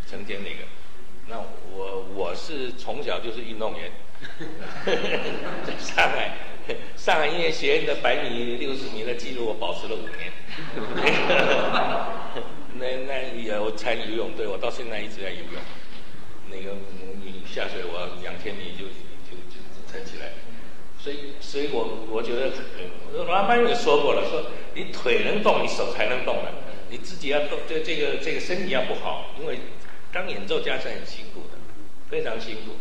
[0.09, 0.59] 成天那个。
[1.27, 1.35] 那
[1.75, 3.91] 我我是从小就是运动员，
[5.65, 6.37] 在 上海
[6.95, 10.31] 上海音乐学院的百米六十米的记录我保持了五年。
[12.79, 15.61] 那那也我参游泳队，我到现在一直在游泳。
[16.49, 16.77] 那个
[17.25, 19.59] 你下水，我两千米就就就
[19.91, 20.31] 撑起来。
[21.07, 22.51] 所以所以我我觉得，
[23.23, 26.51] 老班也说过了，说你腿能动，你手才能动的。
[26.89, 29.59] 你自己要动，这这个这个身体要不好，因为。
[30.09, 31.59] 当演奏家是很辛苦的，
[32.09, 32.77] 非常辛苦，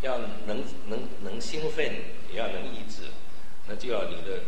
[0.00, 0.16] 要
[0.46, 1.84] 能能能兴奋，
[2.32, 3.02] 也要能抑制，
[3.66, 4.44] 那就要你的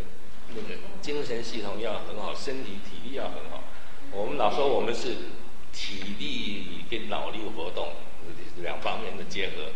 [0.55, 3.65] 那个精神系统要很好，身体体力要很好。
[4.13, 5.09] 我们老说我们是
[5.73, 7.89] 体力跟脑力活动
[8.63, 9.73] 两方面的结合，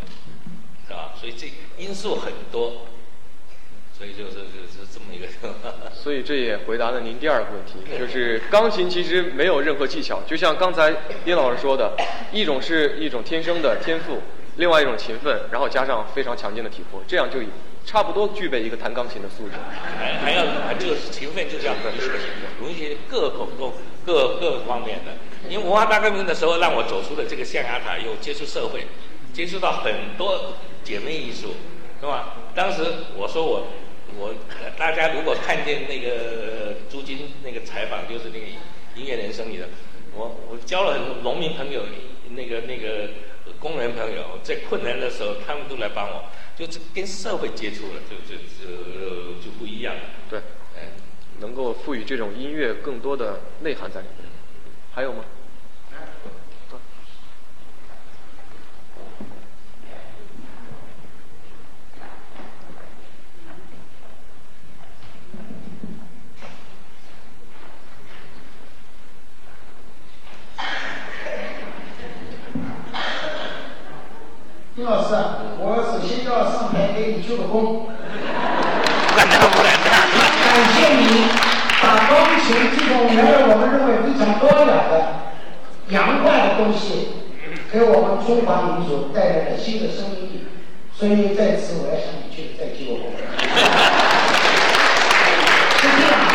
[0.87, 1.13] 是吧？
[1.19, 2.87] 所以这因素很多。
[3.97, 5.27] 所以就是就是这么一个，
[5.95, 10.93] 所以这也回答了您第二个问题，就是钢琴其实没有任何技巧，就像刚才
[11.23, 11.95] 丁老师说的，
[12.33, 14.21] 一种是一种天生的天赋，
[14.57, 17.39] 另外一种勤奋，然后加上非常强劲的体魄，这样就
[17.85, 19.53] 差不多具备一个弹钢琴的素质。
[19.97, 20.43] 还还要
[20.77, 23.71] 就是勤奋，就是要容易容易各口各
[24.05, 25.13] 各各方面的。
[25.49, 28.87] 因为文化大革命的时候，让我走出了这个象牙塔，又接触社会，
[29.31, 31.53] 接触到很多姐妹艺术，
[32.01, 32.35] 是吧？
[32.53, 32.83] 当时
[33.15, 33.67] 我说我。
[34.17, 34.33] 我
[34.77, 38.45] 大家如果看见那个朱军那个采访，就是那个
[38.95, 39.67] 音乐人生里的，
[40.13, 41.83] 我我交了很多农民朋友，
[42.29, 43.09] 那个那个
[43.59, 50.01] 工人朋友，在困难的时候，他们都来帮我，就是跟社会接触了，就就就就不一样了。
[50.29, 50.39] 对，
[50.75, 50.91] 嗯，
[51.39, 54.29] 能够赋予这种音乐更多的内涵在里面。
[54.93, 55.25] 还有吗？
[74.74, 75.15] 丁老师，
[75.57, 77.89] 我首先要上台给你鞠个躬，
[79.17, 79.25] 感
[80.71, 81.25] 谢你
[81.81, 84.93] 把钢琴这种原来我们认为非常高雅的、
[85.89, 87.17] 洋化的东西，
[87.71, 90.45] 给我们中华民族带来了新的生命力。
[90.93, 93.09] 所以在此，我要向你去再鞠个躬。
[95.81, 96.31] 是这样的，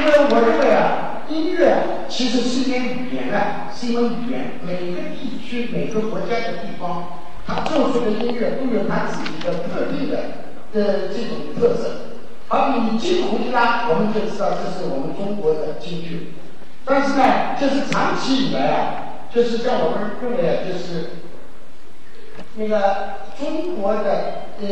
[0.06, 7.20] 为我认为啊，音乐其实是一门语言啊，是一门语言，每个地区、每个国家的地方。
[7.46, 10.16] 他做出的音乐都有他自己的特定的
[10.72, 11.90] 的这种特色。
[12.48, 16.34] 好你金胡一拉，我们就知道这是我们中国的京剧。
[16.84, 21.10] 但是呢，就是长期以来啊，就是像我们认为啊，就是
[22.56, 24.66] 那个中国的呃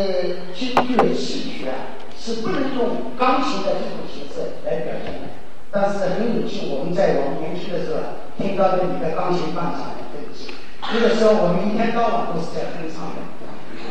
[0.54, 5.28] 京剧的戏曲啊，是不能用钢琴的这种形式来表现的。
[5.70, 8.00] 但是很有幸，我们在我们年轻的时候
[8.38, 9.97] 听到了你的钢琴伴唱。
[10.90, 13.20] 那个时候我们一天到晚都是在哼唱的，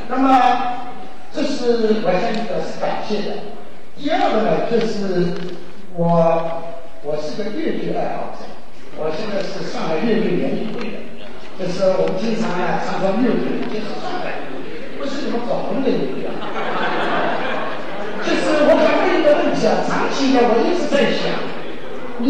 [0.09, 0.89] 那么
[1.31, 3.53] 这是我向你表示感谢的。
[3.95, 5.29] 第二个呢，就是
[5.95, 6.63] 我
[7.03, 8.49] 我是个粤剧爱好者，
[8.97, 10.97] 我现在是上海粤剧联谊会的，
[11.59, 14.49] 就是我们经常啊唱唱粤剧，就是上海
[14.97, 16.33] 不是你们广东的粤剧啊。
[18.25, 21.45] 就是我想问一个问题啊，长期呢我一直在想，
[22.17, 22.25] 你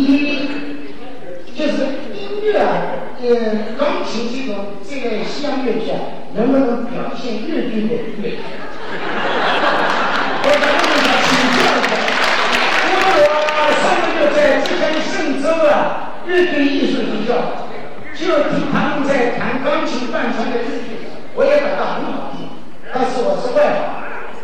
[1.55, 3.06] 就是音乐啊。
[3.19, 5.97] 呃，钢琴这种这个西洋乐器啊，
[6.35, 8.45] 能不能表现日剧的乐器？
[10.45, 11.97] 我想问一下，请教一下，
[12.85, 17.65] 因为我上个月在浙江嵊州啊日剧艺术学校，
[18.13, 22.53] 就听他们在弹钢琴伴唱的日剧，我也感到很好听。
[22.93, 23.57] 但是我是外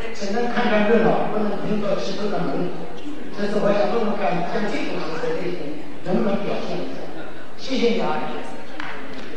[0.01, 2.89] 行，只能看看热闹，不能听到其中的门谱。
[3.37, 7.05] 这是我想问问看，像这种式的类型能不能表现一下？
[7.55, 8.17] 谢谢你啊。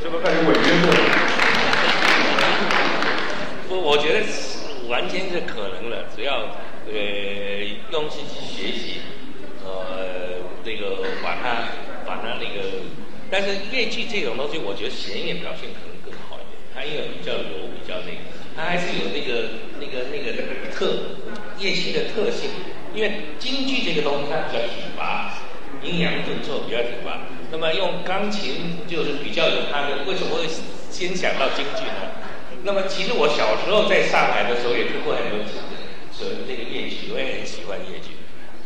[0.07, 0.95] 这个开始违约了。
[3.69, 4.23] 不，我觉得
[4.89, 6.47] 完全是可能的，只要
[6.87, 6.95] 呃
[7.91, 9.01] 用心去学习，
[9.65, 11.75] 呃那个把它
[12.07, 12.87] 把它那个，
[13.29, 18.23] 但是乐器这种东西，我觉得弦乐表现可能更好一点，它因为比较柔，比较那个，
[18.55, 21.19] 它还是有那个那个那个特
[21.59, 22.49] 乐器的特性，
[22.95, 25.35] 因为京剧这个东西它比较挺拔，
[25.83, 27.27] 阴阳顿挫比较挺拔。
[27.51, 30.49] 那么用钢琴就是比较有它的，为什么会
[30.90, 32.11] 先想到京剧呢？
[32.64, 35.38] 那么其实我小时候在上海的时候也听过很多，
[36.20, 38.16] 呃，那个粤曲，我也很喜欢粤曲，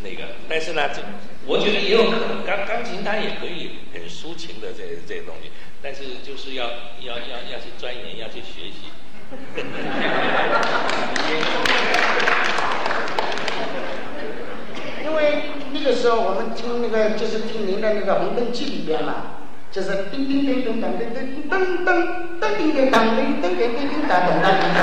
[0.03, 1.03] 那个，但是呢，这
[1.45, 5.51] 我觉得也有可能，钢钢琴它也可以很抒情的这这些东西，
[5.83, 6.65] 但是就是要
[7.01, 8.89] 要要要去钻研，要去学习。
[15.11, 15.43] 因为
[15.73, 19.43] 那个时候我们听那个就是听您的那个《红灯记》里边嘛，
[19.73, 21.91] 就是叮叮叮叮当叮叮噔噔
[22.39, 24.79] 噔叮叮当叮叮叮叮叮当叮当叮当，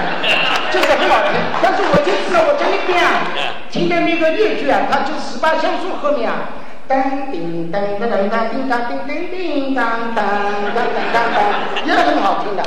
[0.70, 1.40] 就是很好听。
[1.64, 3.32] 但是我就知道我在那边啊，
[3.72, 6.52] 听的那个粤剧啊，它就十八相书后面啊，
[6.90, 10.28] 噔叮噔噔噔叮当叮叮叮当当
[10.76, 12.64] 当当当当，也很好听的。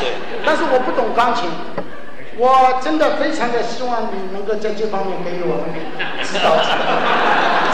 [0.47, 1.51] 但是我不懂钢琴。
[2.39, 5.69] 我真的非常的希望你能够在这方面给予我们
[6.25, 6.89] 指导指导，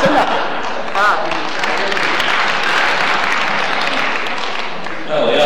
[0.01, 1.18] 真的啊。
[5.09, 5.40] 那我要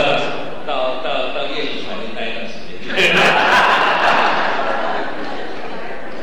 [0.67, 0.71] 到
[1.05, 2.75] 到到业余团队待一段时间。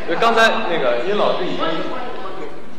[0.07, 1.59] 就刚才那个殷老师已经，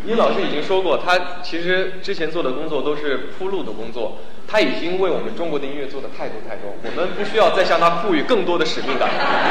[0.09, 4.17] 殷老师已经说过，他其实之前做的工作都是铺路的工作。
[4.51, 9.11] 他已经为我们中国的音乐做的太多太多，我们不需要再向他赋予更多的使命感。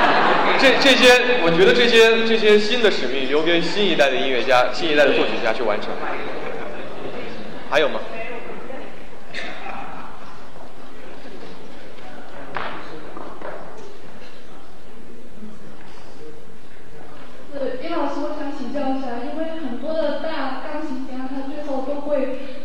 [0.58, 5.92] 这这些，我觉得这些这些新的使命留给新一代的音乐家、新一代的作曲家去完成。
[7.70, 8.00] 还有吗？
[17.54, 20.47] 是殷老师，我想请教一下，因为很多的大，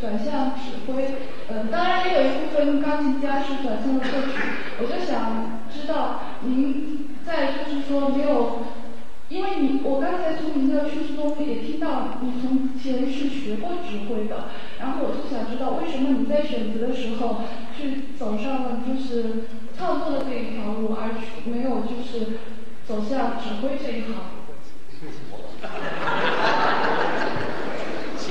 [0.03, 1.15] 转向指挥。
[1.49, 4.35] 嗯，当然也有一部分钢琴家是转向了作曲。
[4.81, 8.67] 我就想知道，您在就是说没有，
[9.29, 14.49] 因为你我刚才从您的叙述中也听到，你从前是学过指挥的。
[14.81, 17.43] 然后我就想知道，为什么你在选择的时候
[17.77, 19.45] 去走上了就是
[19.79, 22.39] 创作的这一条路，而没有就是
[22.85, 24.43] 走向指挥这一行？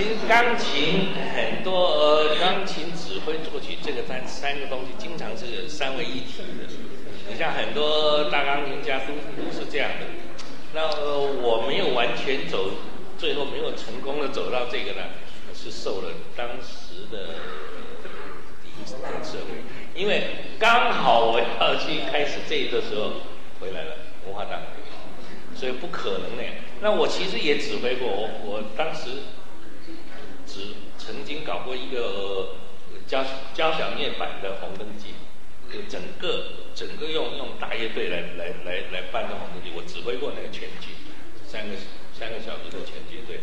[0.02, 6.74] 其实钢琴很多，呃，钢琴指挥作曲这个三三个东西经常是三位一体的。
[7.30, 10.08] 你像很多大钢琴家都都是这样的。
[10.74, 10.88] 那
[11.40, 12.72] 我没有完全走，
[13.20, 15.06] 最后没有成功的走到这个呢，
[15.54, 17.36] 是受了当时的
[19.24, 19.62] 社会。
[19.94, 23.22] 因为刚好我要去开始这个时候
[23.60, 26.44] 回来了文化大革命，所以不可能呢。
[26.82, 29.10] 那我其实也指挥过，我我当时。
[30.52, 32.56] 只曾经搞过一个
[33.08, 33.24] 交
[33.54, 35.14] 交响乐版的《红灯记》，
[35.74, 40.90] 就整个整个用用大乐队来来来来办的《红灯记》，我指挥过那个全剧，
[41.48, 41.76] 三个
[42.14, 43.40] 三个小时的全剧对。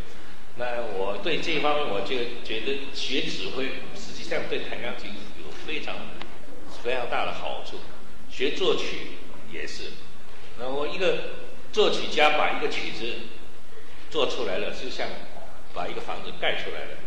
[0.57, 5.11] 那我对这一方面，我就觉得学指挥实际上对弹钢琴
[5.43, 5.97] 有非常
[6.83, 7.79] 非常大的好处，
[8.31, 9.17] 学作曲
[9.51, 9.93] 也是。
[10.59, 13.15] 那我一个作曲家把一个曲子
[14.11, 15.09] 做出来了，就像。
[15.79, 16.99] 把一个房子盖出来了，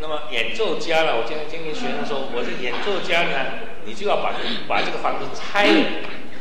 [0.00, 1.12] 那么演奏家呢？
[1.14, 4.32] 我经常听学生说，我是演奏家呢，你就要把
[4.66, 5.84] 把这个房子拆了，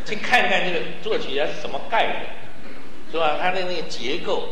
[0.06, 3.36] 去看看这个作曲家是怎么盖的，是吧？
[3.42, 4.48] 他的那个结构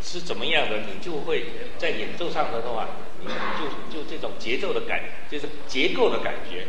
[0.00, 1.44] 是怎么样的，你就会
[1.76, 2.86] 在演奏上的话，
[3.20, 3.26] 你
[3.58, 6.68] 就就这种节奏的感，就是结构的感觉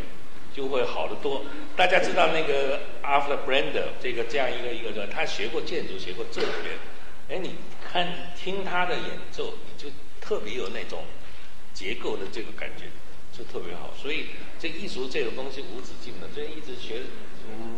[0.52, 1.46] 就会好得多。
[1.78, 6.80] 大家知道那个 Arthur Brander 这个这样一个一个人，他学过建筑，学过哲学，
[7.30, 7.54] 哎，你
[7.92, 9.56] 看听他的演奏。
[9.66, 9.90] 你就
[10.22, 11.04] 特别有那种
[11.74, 12.86] 结构的这个感觉，
[13.36, 13.90] 就特别好。
[13.98, 14.28] 所以
[14.60, 17.02] 这艺术这种东西无止境的，所以一直学。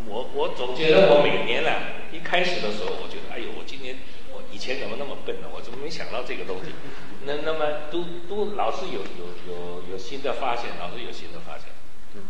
[0.06, 1.70] 我我总觉得我每年呢，
[2.12, 3.96] 一开始的时候，我觉得哎呦，我今年
[4.32, 5.48] 我以前怎么那么笨呢？
[5.52, 6.70] 我怎么没想到这个东西？
[7.26, 11.66] 那那么都都老是有有有有新的发现，老是有新的发现。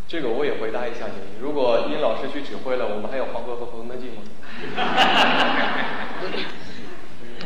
[0.09, 1.15] 这个我也回答一下你。
[1.43, 4.23] 如果殷老师去指挥了，我们还有黄河和红灯记吗？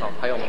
[0.00, 0.44] 好，还有吗？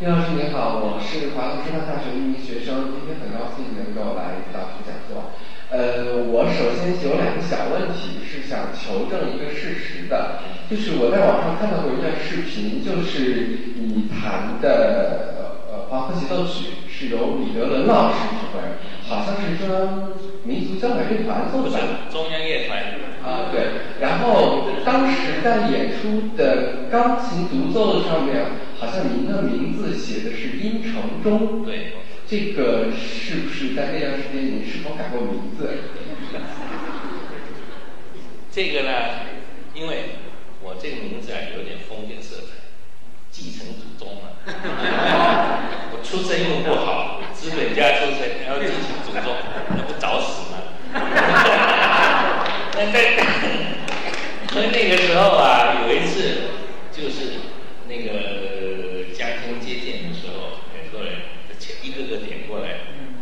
[0.00, 5.32] 叶老师您好，我是华东师范大学的一名学生，今天很高兴能够来到这讲座。
[5.68, 10.40] 呃，我首先有两个小问题是想求证一个事实的，
[10.70, 15.34] 就是我在网上看到过一段视频，就是你弹的
[15.68, 18.60] 呃黄河协奏曲是由李德伦老师指挥，
[19.08, 20.12] 好像是中央
[20.44, 21.78] 民族交响乐团做的吧？
[22.10, 22.82] 中央乐团。
[23.24, 23.70] 啊，对。
[24.00, 28.44] 然后当时在演出的钢琴独奏上面。
[28.78, 31.94] 好像您的名字写的是殷承忠，对，
[32.28, 35.70] 这个是不是在那段时间您是否改过名字？
[38.52, 38.90] 这个呢，
[39.72, 40.18] 因为
[40.62, 42.52] 我这个名字啊有点封建色彩，
[43.30, 44.28] 继承祖宗嘛。
[46.08, 49.34] 出身又不好，资本家出身还要进行诅咒，
[49.70, 50.54] 那不找死吗？
[52.74, 53.16] 那在，
[54.52, 56.42] 所以那个时候啊，有一次
[56.92, 57.40] 就是
[57.88, 61.12] 那个江青接见的时候，很多人
[61.82, 62.68] 一个个点过来，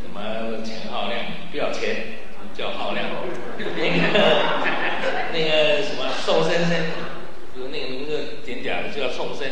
[0.03, 2.19] 什么钱浩亮不要钱，
[2.55, 3.07] 叫浩亮；
[3.59, 3.73] 那个
[5.33, 6.71] 那个什么寿生生，
[7.57, 9.49] 就是那个名字点点的，叫寿生；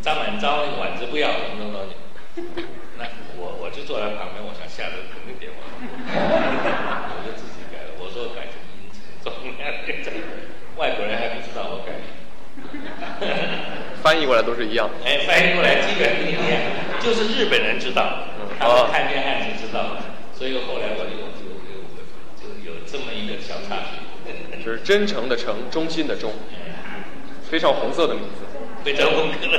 [0.00, 1.96] 张满昭那个碗子不要，什么东西。
[2.98, 3.04] 那
[3.36, 10.12] 我我就坐在旁边，我想下的肯定点我，我就自己改了，我说改成阴沉重，
[10.76, 11.98] 外国人还不知道我改。
[14.02, 14.88] 翻译过来都是一样。
[15.04, 16.60] 哎，翻译过来基本跟你一样，
[17.00, 18.28] 就是日本人知道，
[18.58, 19.96] 他们看见汉字知道，
[20.32, 21.82] 所以后来我就就就
[22.38, 23.98] 就有这么一个小插曲，
[24.64, 26.32] 就是真诚的诚，忠心的忠，
[27.50, 28.46] 非常红色的名字。
[28.82, 29.58] 非常红色的。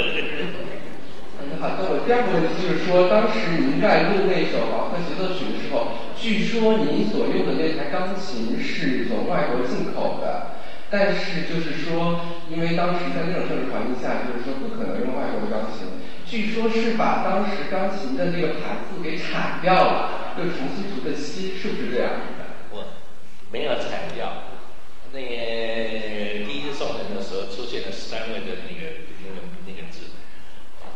[1.61, 1.93] 好的。
[1.93, 10.57] 我第二个问题就是说，当时您在录那首《马克协奏曲》的时候，据说您所用的那台钢琴是从外国进口的。
[10.89, 12.19] 但是就是说，
[12.49, 15.87] 因为当时在那种政治环境下，就是说不可能用外国的钢琴。
[16.25, 22.11] 据说是把当时钢琴的这个盘子给铲掉了，又重新涂的漆，是不是这样？
[22.73, 22.83] 我
[23.51, 24.50] 没有铲掉。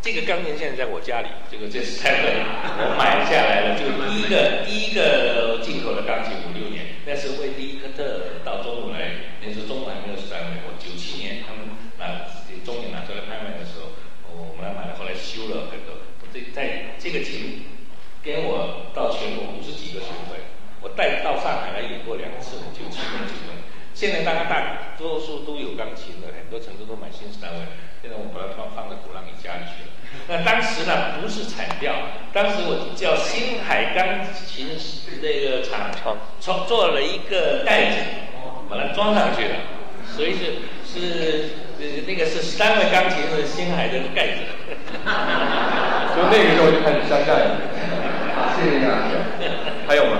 [0.06, 9.34] 这个钢琴现在在我家里，这个这是三位我买下来了，就第一个 第一个进口的钢琴五六年，那是为第一科特到中国来。
[9.41, 12.22] 那时候中国还没有十三位，我九七年他们拿
[12.61, 13.98] 中年拿出来拍卖的时候，
[14.30, 15.98] 我们来买了，后来修了很多。
[16.30, 17.65] 这在这个琴
[18.22, 20.38] 跟我到全国五十几个巡回，
[20.86, 23.57] 我带到上海来演过两次，九七年巡回。
[23.95, 27.59] 现在大家大多数都有钢琴的，很多城市都买新式单位。
[28.03, 29.89] 现在我把它放放在鼓浪屿家里去了。
[30.27, 31.95] 那当时呢不是铲掉，
[32.34, 34.77] 当时我叫星海钢琴
[35.23, 35.89] 那个厂
[36.39, 37.97] 做做了一个袋子。
[38.67, 39.55] 把它装上去了，
[40.09, 40.57] 所以是
[40.89, 44.41] 是呃那个是三位钢琴是星海的盖子，
[46.17, 47.61] 就那个时候就开始山寨了。
[48.57, 49.22] 谢谢老师。
[49.88, 50.17] 还有吗？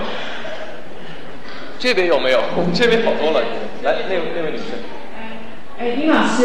[1.86, 2.42] 这边有没有？
[2.58, 3.46] 我们这边好多了。
[3.84, 4.82] 来，那位那位女士。
[5.78, 6.42] 哎，林老师，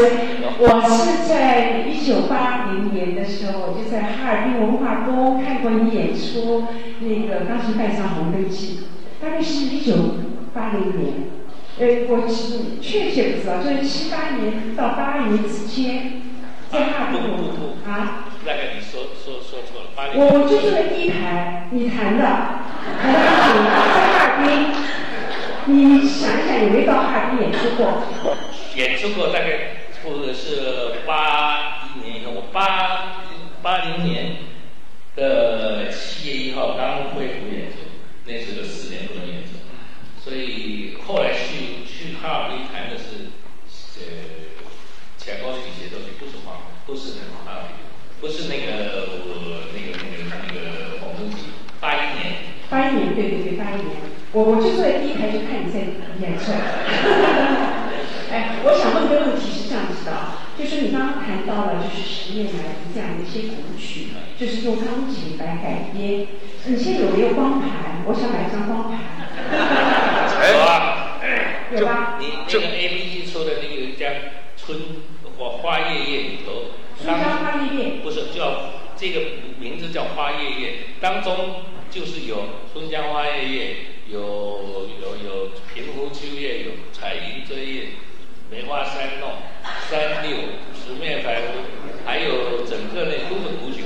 [0.58, 6.66] 我是在一九八零年的时候，就在哈尔滨文化宫看过你演出
[7.00, 8.80] 那个钢琴伴上红灯记，
[9.18, 9.94] 大概是一九
[10.52, 11.32] 八零年。
[11.78, 12.28] 呃，我
[12.82, 16.20] 确切不知道，就是七八年到八二年之间，
[16.70, 17.18] 在哈尔滨
[17.90, 18.28] 啊。
[18.44, 20.20] 大概你说说说错了，八零。
[20.20, 22.24] 我我就坐在第一排，你弹的，
[23.00, 24.99] 弹钢琴，在哈尔滨。
[25.72, 28.02] 你想一想，有没有到哈尔滨演出过？
[28.74, 29.46] 演出过，大概
[30.02, 33.24] 或者是八一年以后，我八
[33.62, 34.36] 八零年
[35.14, 37.78] 的七月一号刚恢复演出，
[38.26, 39.50] 那是个四年多的演出。
[40.22, 43.30] 所以后来去去哈尔滨谈的是
[44.00, 44.02] 呃
[45.16, 46.56] 前高曲协奏曲，不是黄，
[46.86, 47.76] 不是哈尔滨，
[48.20, 51.36] 不是那个我那个那个那个黄宗吉，
[51.80, 52.50] 八一年。
[52.68, 53.89] 八一年，对对对，八一年。
[54.32, 55.80] 我我就坐在第一排就看你在
[56.20, 56.52] 演出。
[58.30, 66.28] 哎，我想问个问题是这样子的啊，就是你刚刚谈到了就是十年来的这样的一些古曲，就是用钢琴来改编。
[66.66, 68.04] 你现在有没有光盘？
[68.06, 69.00] 我想买一张光盘。
[70.46, 71.80] 有啊，哎，就
[72.20, 74.06] 你那个 A B G 说的那个叫
[74.56, 74.78] 《春
[75.36, 76.70] 花花叶叶》里头，
[77.02, 79.20] 春江花叶叶不是叫这个
[79.58, 83.76] 名字叫花叶叶，当中就是有春江花叶叶，
[84.12, 87.86] 有有有平湖秋叶，有彩云追月，
[88.50, 89.30] 梅花三弄，
[89.88, 90.36] 三六
[90.74, 93.84] 十面白屋，还有整个那都是古曲。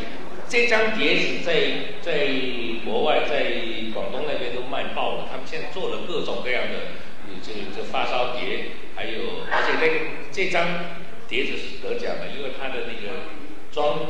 [0.48, 1.52] 这张碟子在
[2.00, 2.28] 在
[2.86, 3.52] 国外，在
[3.92, 5.28] 广东那边都卖爆了。
[5.30, 6.78] 他们现在做了各种各样的，
[7.42, 10.66] 这这发烧碟，还有而且那个这张
[11.28, 13.12] 碟子是得奖的，因为它的那个
[13.70, 14.06] 装。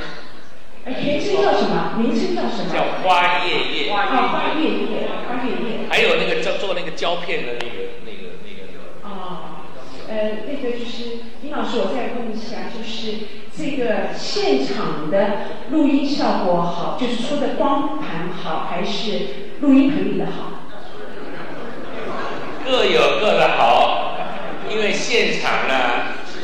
[0.84, 1.94] 哎，名称叫什么？
[1.98, 2.72] 名称叫什么？
[2.72, 3.92] 叫花叶叶。
[3.92, 5.88] 花叶叶，花叶叶。
[5.88, 8.62] 还有那个叫做那个胶片的那个那个那个。
[9.02, 9.64] 哦，
[10.08, 13.42] 呃，那个就是林老师，我再问一下，就是。
[13.56, 19.28] 这个现场的录音效果好，就是说的光盘好，还是
[19.60, 20.64] 录音棚里的好？
[22.64, 24.18] 各有各的好，
[24.68, 25.74] 因为现场呢，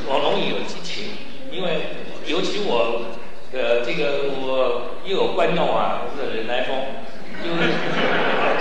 [0.07, 1.07] 我容易有激情，
[1.51, 1.81] 因为
[2.29, 3.07] 尤其我，
[3.53, 6.77] 呃，这个我又有观众啊，是人来疯，
[7.45, 7.67] 因为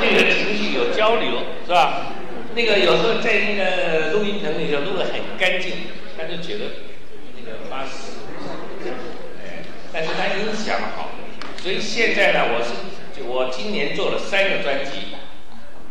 [0.01, 2.07] 这个情绪有交流，是吧？
[2.55, 5.73] 那个有时候在那个录音棚里头录的很干净，
[6.17, 6.65] 他就觉得
[7.37, 8.17] 那个发誓。
[9.93, 11.09] 但是他音响好，
[11.57, 15.13] 所以现在呢，我是我今年做了三个专辑，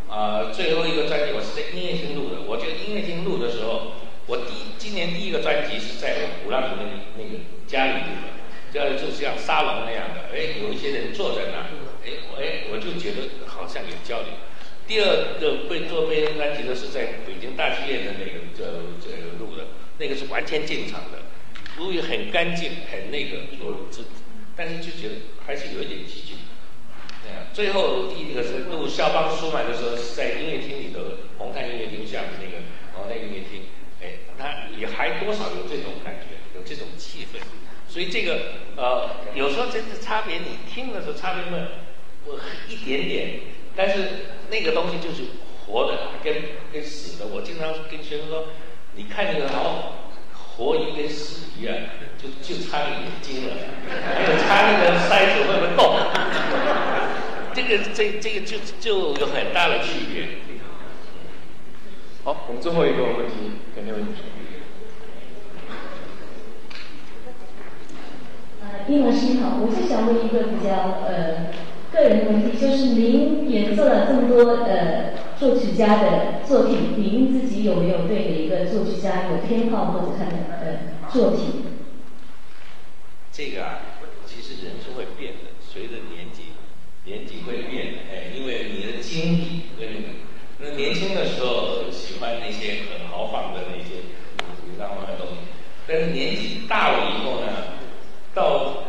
[0.08, 2.42] 啊，最后一个专辑我是在音乐厅录的。
[2.48, 3.92] 我觉得音乐厅录的时候，
[4.26, 6.14] 我第今年第一个专辑是在
[6.44, 7.38] 鼓浪屿那个那个
[7.68, 8.37] 家里录的，
[8.72, 11.68] 这就像沙龙那样的，哎，有一些人坐在那，
[12.04, 14.28] 哎，哎，我就觉得好像有交流。
[14.86, 18.64] 第二个被做备用专辑的是在北京大剧院的那个这
[19.00, 19.68] 这个录的，
[19.98, 21.28] 那个是完全进场的，
[21.76, 23.48] 录音很干净，很那个，
[23.90, 24.02] 这
[24.56, 25.14] 但是就觉得
[25.44, 26.36] 还是有一点激进。
[27.52, 31.00] 最后第一个是录肖邦舒曼的时候，是在音乐厅里头，
[31.36, 32.58] 红磡音乐厅下面那个
[32.94, 33.68] 哦那个音乐厅，
[34.00, 37.40] 哎，他也还多少有这种感觉，有这种气氛。
[37.98, 38.38] 所以这个
[38.76, 41.66] 呃，有时候真的差别，你听的时候差别嘛，
[42.26, 42.38] 我
[42.68, 43.40] 一点点，
[43.74, 45.24] 但是那个东西就是
[45.66, 46.32] 活的，跟
[46.72, 47.26] 跟死的。
[47.26, 48.44] 我经常跟学生说，
[48.94, 51.74] 你看那个好活鱼跟死鱼啊，
[52.22, 53.56] 就就差个眼睛了，
[53.90, 55.98] 还有差那个筛子会不会动，
[57.52, 60.38] 这个这这个就就有很大的区别。
[62.22, 64.22] 好，我们最后一个问题给那位女士。
[68.88, 71.52] 丁老师你好，我就想问一个比较呃
[71.92, 80.32] 个人的问题，就是您演奏了这么多呃作曲家的作品，您自己有没有对哪一个作曲家有偏好或者他的
[80.64, 81.68] 呃作品？
[83.30, 86.56] 这个啊，其实人是会变的，随着年纪，
[87.04, 90.08] 年纪会变的，哎，因为你的经历跟那个，
[90.60, 94.00] 那年轻的时候喜欢那些很豪放的那些
[94.78, 95.44] 浪漫的东西，
[95.86, 97.67] 但是年纪大了以后呢？
[98.38, 98.84] 到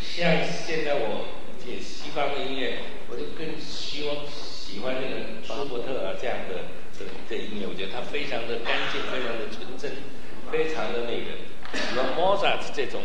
[0.00, 1.28] 像现在我
[1.60, 2.78] 解西方的音乐，
[3.10, 10.00] 我就更希望喜欢那个舒伯特啊这样的这这音乐，我觉得它非常的干净，非常的纯真，
[10.48, 11.28] 非常的那个，
[11.76, 13.04] 比如莫扎特这种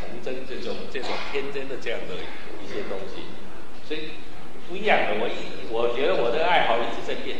[0.00, 3.20] 童真、这种这种天真的这样的一些东西，
[3.84, 4.16] 所以
[4.70, 5.20] 不一样的。
[5.20, 7.36] 我一我觉得我的爱好一直在变，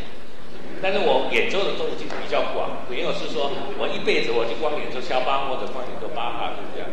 [0.84, 3.48] 但是我演奏的东西比较广，没有是说
[3.80, 6.92] 我一辈子我就光演奏肖邦或者光演奏巴哈就这样。